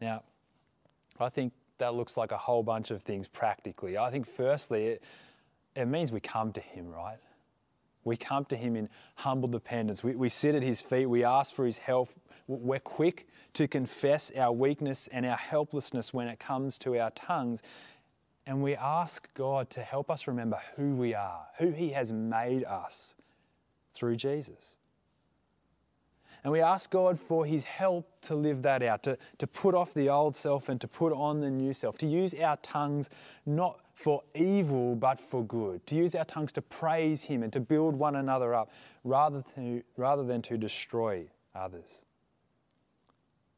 Now, 0.00 0.24
I 1.20 1.28
think 1.28 1.52
that 1.78 1.94
looks 1.94 2.16
like 2.16 2.32
a 2.32 2.38
whole 2.38 2.64
bunch 2.64 2.90
of 2.90 3.02
things 3.02 3.28
practically. 3.28 3.96
I 3.96 4.10
think, 4.10 4.26
firstly, 4.26 4.86
it, 4.86 5.04
it 5.76 5.86
means 5.86 6.10
we 6.10 6.18
come 6.18 6.52
to 6.54 6.60
Him, 6.60 6.90
right? 6.90 7.18
We 8.04 8.16
come 8.16 8.44
to 8.46 8.56
Him 8.56 8.76
in 8.76 8.88
humble 9.16 9.48
dependence. 9.48 10.02
We, 10.02 10.16
we 10.16 10.28
sit 10.28 10.54
at 10.54 10.62
His 10.62 10.80
feet. 10.80 11.06
We 11.06 11.24
ask 11.24 11.54
for 11.54 11.64
His 11.64 11.78
help. 11.78 12.10
We're 12.46 12.80
quick 12.80 13.28
to 13.54 13.68
confess 13.68 14.32
our 14.36 14.52
weakness 14.52 15.08
and 15.08 15.24
our 15.24 15.36
helplessness 15.36 16.12
when 16.12 16.28
it 16.28 16.40
comes 16.40 16.78
to 16.78 16.98
our 16.98 17.10
tongues. 17.10 17.62
And 18.46 18.62
we 18.62 18.74
ask 18.74 19.32
God 19.34 19.70
to 19.70 19.82
help 19.82 20.10
us 20.10 20.26
remember 20.26 20.58
who 20.76 20.96
we 20.96 21.14
are, 21.14 21.46
who 21.58 21.70
He 21.70 21.90
has 21.90 22.10
made 22.10 22.64
us 22.64 23.14
through 23.94 24.16
Jesus. 24.16 24.74
And 26.44 26.52
we 26.52 26.60
ask 26.60 26.90
God 26.90 27.20
for 27.20 27.46
His 27.46 27.62
help 27.64 28.10
to 28.22 28.34
live 28.34 28.62
that 28.62 28.82
out, 28.82 29.04
to, 29.04 29.16
to 29.38 29.46
put 29.46 29.74
off 29.74 29.94
the 29.94 30.08
old 30.08 30.34
self 30.34 30.68
and 30.68 30.80
to 30.80 30.88
put 30.88 31.12
on 31.12 31.40
the 31.40 31.50
new 31.50 31.72
self, 31.72 31.98
to 31.98 32.06
use 32.06 32.34
our 32.34 32.56
tongues 32.58 33.10
not 33.46 33.80
for 33.94 34.22
evil 34.34 34.96
but 34.96 35.20
for 35.20 35.44
good, 35.44 35.86
to 35.86 35.94
use 35.94 36.14
our 36.14 36.24
tongues 36.24 36.50
to 36.52 36.62
praise 36.62 37.22
Him 37.22 37.44
and 37.44 37.52
to 37.52 37.60
build 37.60 37.94
one 37.94 38.16
another 38.16 38.54
up 38.54 38.72
rather, 39.04 39.42
to, 39.54 39.82
rather 39.96 40.24
than 40.24 40.42
to 40.42 40.58
destroy 40.58 41.24
others. 41.54 42.04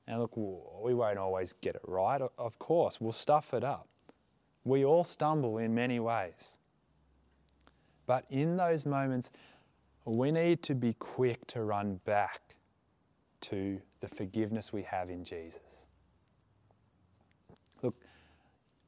Now, 0.06 0.20
look, 0.20 0.36
we 0.36 0.92
won't 0.92 1.16
always 1.16 1.54
get 1.54 1.76
it 1.76 1.82
right, 1.86 2.20
of 2.20 2.58
course, 2.58 3.00
we'll 3.00 3.12
stuff 3.12 3.54
it 3.54 3.64
up. 3.64 3.88
We 4.64 4.84
all 4.84 5.04
stumble 5.04 5.56
in 5.58 5.74
many 5.74 6.00
ways. 6.00 6.58
But 8.06 8.26
in 8.28 8.58
those 8.58 8.84
moments, 8.84 9.30
we 10.04 10.30
need 10.30 10.62
to 10.64 10.74
be 10.74 10.92
quick 10.94 11.46
to 11.48 11.62
run 11.62 12.00
back 12.04 12.54
to 13.48 13.80
the 14.00 14.08
forgiveness 14.08 14.72
we 14.72 14.82
have 14.82 15.10
in 15.10 15.24
Jesus. 15.24 15.86
Look, 17.82 17.94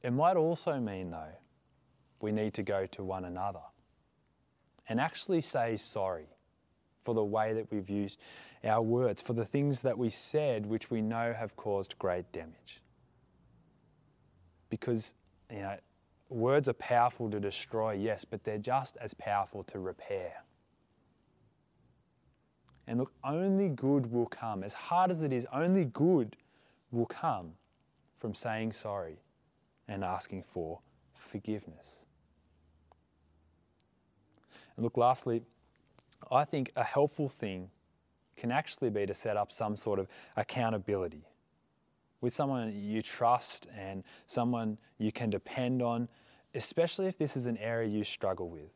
it 0.02 0.12
might 0.12 0.36
also 0.36 0.78
mean, 0.78 1.10
though, 1.10 1.34
we 2.22 2.32
need 2.32 2.54
to 2.54 2.62
go 2.62 2.86
to 2.86 3.04
one 3.04 3.24
another 3.24 3.60
and 4.88 5.00
actually 5.00 5.40
say 5.40 5.76
sorry 5.76 6.28
for 7.02 7.14
the 7.14 7.24
way 7.24 7.52
that 7.52 7.70
we've 7.70 7.90
used 7.90 8.20
our 8.64 8.82
words, 8.82 9.22
for 9.22 9.32
the 9.32 9.44
things 9.44 9.80
that 9.80 9.96
we 9.96 10.10
said 10.10 10.66
which 10.66 10.90
we 10.90 11.00
know 11.02 11.32
have 11.32 11.54
caused 11.56 11.98
great 11.98 12.30
damage. 12.32 12.80
Because, 14.70 15.14
you 15.50 15.60
know, 15.60 15.76
words 16.28 16.68
are 16.68 16.74
powerful 16.74 17.30
to 17.30 17.38
destroy, 17.38 17.92
yes, 17.92 18.24
but 18.24 18.42
they're 18.42 18.58
just 18.58 18.96
as 18.96 19.14
powerful 19.14 19.62
to 19.64 19.78
repair. 19.78 20.32
And 22.86 22.98
look, 22.98 23.12
only 23.24 23.68
good 23.68 24.12
will 24.12 24.26
come. 24.26 24.62
As 24.62 24.74
hard 24.74 25.10
as 25.10 25.22
it 25.22 25.32
is, 25.32 25.46
only 25.52 25.84
good 25.86 26.36
will 26.92 27.06
come 27.06 27.52
from 28.18 28.34
saying 28.34 28.72
sorry 28.72 29.18
and 29.88 30.04
asking 30.04 30.42
for 30.42 30.78
forgiveness. 31.14 32.06
And 34.76 34.84
look, 34.84 34.96
lastly, 34.96 35.42
I 36.30 36.44
think 36.44 36.72
a 36.76 36.84
helpful 36.84 37.28
thing 37.28 37.70
can 38.36 38.52
actually 38.52 38.90
be 38.90 39.06
to 39.06 39.14
set 39.14 39.36
up 39.36 39.50
some 39.50 39.76
sort 39.76 39.98
of 39.98 40.08
accountability 40.36 41.24
with 42.20 42.32
someone 42.32 42.72
you 42.74 43.02
trust 43.02 43.68
and 43.76 44.04
someone 44.26 44.78
you 44.98 45.10
can 45.12 45.30
depend 45.30 45.82
on, 45.82 46.08
especially 46.54 47.06
if 47.06 47.18
this 47.18 47.36
is 47.36 47.46
an 47.46 47.56
area 47.58 47.88
you 47.88 48.04
struggle 48.04 48.48
with 48.48 48.75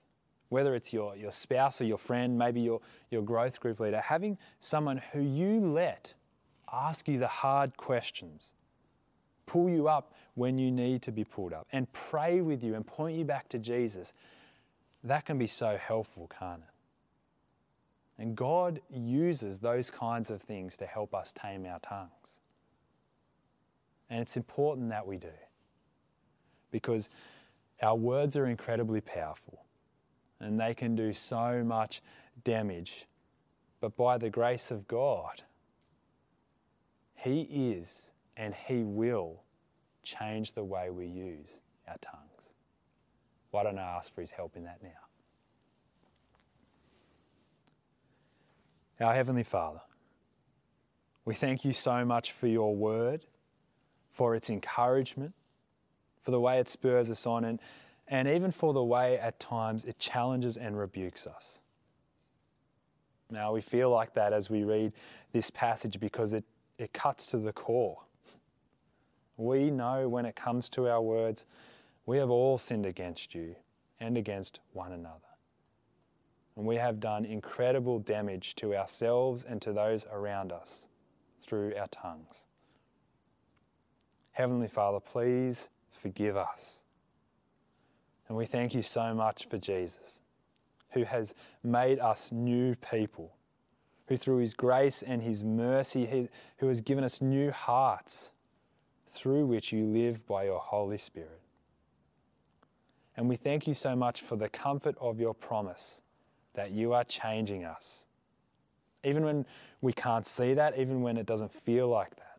whether 0.51 0.75
it's 0.75 0.93
your, 0.93 1.17
your 1.17 1.33
spouse 1.33 1.81
or 1.81 1.85
your 1.85 1.97
friend, 1.97 2.37
maybe 2.37 2.61
your, 2.61 2.81
your 3.11 3.23
growth 3.23 3.59
group 3.61 3.81
leader, 3.81 4.01
having 4.01 4.37
someone 4.59 5.01
who 5.13 5.21
you 5.21 5.61
let 5.61 6.13
ask 6.73 7.09
you 7.09 7.19
the 7.19 7.27
hard 7.27 7.77
questions, 7.77 8.53
pull 9.47 9.71
you 9.71 9.89
up 9.89 10.13
when 10.35 10.59
you 10.59 10.71
need 10.71 11.03
to 11.03 11.13
be 11.13 11.25
pulled 11.25 11.53
up, 11.53 11.67
and 11.73 11.91
pray 11.93 12.41
with 12.41 12.63
you 12.63 12.75
and 12.75 12.87
point 12.87 13.17
you 13.17 13.25
back 13.25 13.49
to 13.49 13.59
Jesus, 13.59 14.13
that 15.05 15.25
can 15.25 15.39
be 15.39 15.47
so 15.47 15.77
helpful, 15.77 16.31
can't 16.39 16.63
it? 16.63 18.23
And 18.23 18.37
God 18.37 18.81
uses 18.91 19.61
those 19.61 19.91
kinds 19.91 20.31
of 20.31 20.43
things 20.43 20.77
to 20.77 20.87
help 20.87 21.15
us 21.15 21.33
tame 21.33 21.65
our 21.65 21.79
tongues. 21.79 22.41
And 24.11 24.21
it's 24.21 24.37
important 24.37 24.91
that 24.91 25.07
we 25.07 25.17
do 25.17 25.29
because 26.71 27.09
our 27.81 27.95
words 27.95 28.37
are 28.37 28.47
incredibly 28.47 29.01
powerful 29.01 29.65
and 30.41 30.59
they 30.59 30.75
can 30.75 30.97
do 30.97 31.13
so 31.13 31.63
much 31.65 32.03
damage. 32.45 33.07
But 33.81 33.97
by 33.97 34.19
the 34.19 34.31
grace 34.31 34.71
of 34.71 34.89
God, 34.89 35.43
He 37.15 37.43
is 37.43 38.13
and 38.37 38.55
He 38.55 38.83
will 38.83 39.43
change 40.03 40.53
the 40.55 40.65
way 40.65 40.91
we 40.91 41.07
use 41.07 41.61
our 41.87 41.99
tongues. 42.01 42.55
Why 43.51 43.65
don't 43.65 43.79
I 43.79 43.97
ask 43.97 44.15
for 44.15 44.21
His 44.21 44.31
help 44.31 44.57
in 44.57 44.65
that 44.65 44.83
now? 44.83 44.91
Our 49.07 49.15
Heavenly 49.15 49.45
Father, 49.45 49.81
we 51.25 51.35
thank 51.35 51.65
you 51.65 51.73
so 51.73 52.05
much 52.05 52.33
for 52.33 52.47
your 52.47 52.77
word, 52.77 53.25
for 54.13 54.35
its 54.35 54.51
encouragement, 54.51 55.33
for 56.23 56.33
the 56.33 56.41
way 56.41 56.59
it 56.59 56.69
spurs 56.69 57.11
us 57.11 57.27
on, 57.27 57.45
and 57.45 57.61
and 58.11 58.27
even 58.27 58.51
for 58.51 58.75
the 58.75 58.83
way 58.83 59.19
at 59.19 59.39
times 59.39 59.85
it 59.85 59.99
challenges 59.99 60.57
and 60.57 60.77
rebukes 60.77 61.27
us. 61.27 61.61
Now, 63.31 63.53
we 63.53 63.61
feel 63.61 63.91
like 63.91 64.13
that 64.15 64.33
as 64.33 64.51
we 64.51 64.65
read 64.65 64.93
this 65.33 65.51
passage 65.51 66.01
because 66.01 66.33
it, 66.33 66.45
it 66.79 66.93
cuts 66.93 67.31
to 67.31 67.39
the 67.39 67.53
core. 67.53 67.99
We 69.37 69.71
know 69.71 70.09
when 70.09 70.27
it 70.27 70.35
comes 70.35 70.69
to 70.71 70.89
our 70.89 71.01
words, 71.01 71.47
we 72.05 72.19
have 72.19 72.31
all 72.31 72.59
sinned 72.59 72.87
against 72.87 73.35
you 73.35 73.55
and 74.01 74.19
against 74.19 74.59
one 74.73 74.93
another. 74.93 75.21
And 76.57 76.67
we 76.67 76.77
have 76.77 76.99
done 76.99 77.25
incredible 77.25 78.01
damage 78.01 78.57
to 78.57 78.75
ourselves 78.75 79.45
and 79.45 79.63
to 79.63 79.73
those 79.73 80.05
around 80.13 80.51
us 80.51 80.89
through 81.41 81.75
our 81.79 81.87
tongues. 81.87 82.47
Heavenly 84.33 84.69
Father, 84.69 84.99
please 84.99 85.71
forgive 85.91 86.37
us. 86.37 86.80
And 88.31 88.37
we 88.37 88.47
thank 88.47 88.77
you 88.77 88.83
so 88.83 89.13
much 89.13 89.49
for 89.49 89.59
Jesus, 89.59 90.21
who 90.93 91.03
has 91.03 91.35
made 91.65 91.99
us 91.99 92.31
new 92.31 92.77
people, 92.77 93.35
who 94.07 94.17
through 94.17 94.37
his 94.37 94.55
grace 94.55 95.03
and 95.03 95.21
his 95.21 95.43
mercy, 95.43 96.29
who 96.59 96.69
has 96.69 96.81
given 96.81 97.03
us 97.03 97.21
new 97.21 97.51
hearts 97.51 98.31
through 99.09 99.47
which 99.47 99.73
you 99.73 99.85
live 99.85 100.25
by 100.29 100.45
your 100.45 100.61
Holy 100.61 100.97
Spirit. 100.97 101.41
And 103.17 103.29
we 103.29 103.35
thank 103.35 103.67
you 103.67 103.75
so 103.75 103.97
much 103.97 104.21
for 104.21 104.37
the 104.37 104.49
comfort 104.49 104.95
of 105.01 105.19
your 105.19 105.35
promise 105.35 106.03
that 106.55 106.71
you 106.71 106.93
are 106.93 107.03
changing 107.03 107.65
us. 107.65 108.07
Even 109.03 109.25
when 109.25 109.45
we 109.81 109.93
can't 109.93 110.25
see 110.25 110.55
that, 110.55 110.79
even 110.79 111.03
when 111.03 111.17
it 111.17 111.27
doesn't 111.27 111.53
feel 111.53 111.89
like 111.89 112.15
that. 112.15 112.39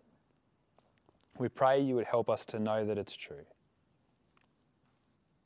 We 1.37 1.49
pray 1.49 1.81
you 1.81 1.95
would 1.95 2.05
help 2.05 2.29
us 2.29 2.45
to 2.45 2.59
know 2.59 2.85
that 2.85 2.97
it's 2.97 3.13
true. 3.13 3.43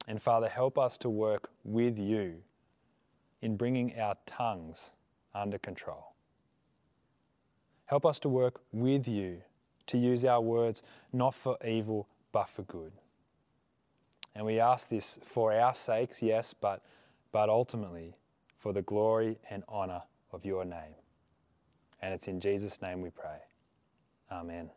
And 0.07 0.21
Father, 0.21 0.47
help 0.47 0.77
us 0.77 0.97
to 0.99 1.09
work 1.09 1.49
with 1.63 1.97
you 1.97 2.35
in 3.41 3.57
bringing 3.57 3.99
our 3.99 4.15
tongues 4.25 4.93
under 5.33 5.57
control. 5.57 6.13
Help 7.85 8.05
us 8.05 8.19
to 8.19 8.29
work 8.29 8.61
with 8.71 9.07
you 9.07 9.41
to 9.87 9.97
use 9.97 10.25
our 10.25 10.41
words 10.41 10.83
not 11.13 11.35
for 11.35 11.57
evil 11.65 12.07
but 12.31 12.49
for 12.49 12.63
good. 12.63 12.91
And 14.35 14.45
we 14.45 14.59
ask 14.59 14.89
this 14.89 15.17
for 15.23 15.53
our 15.53 15.73
sakes, 15.73 16.21
yes, 16.21 16.53
but, 16.53 16.83
but 17.31 17.47
ultimately 17.49 18.15
for 18.57 18.73
the 18.73 18.81
glory 18.81 19.37
and 19.49 19.63
honour 19.69 20.01
of 20.33 20.43
your 20.43 20.65
name. 20.65 20.95
And 22.01 22.13
it's 22.13 22.27
in 22.27 22.39
Jesus' 22.39 22.81
name 22.81 23.01
we 23.01 23.11
pray. 23.11 23.37
Amen. 24.31 24.69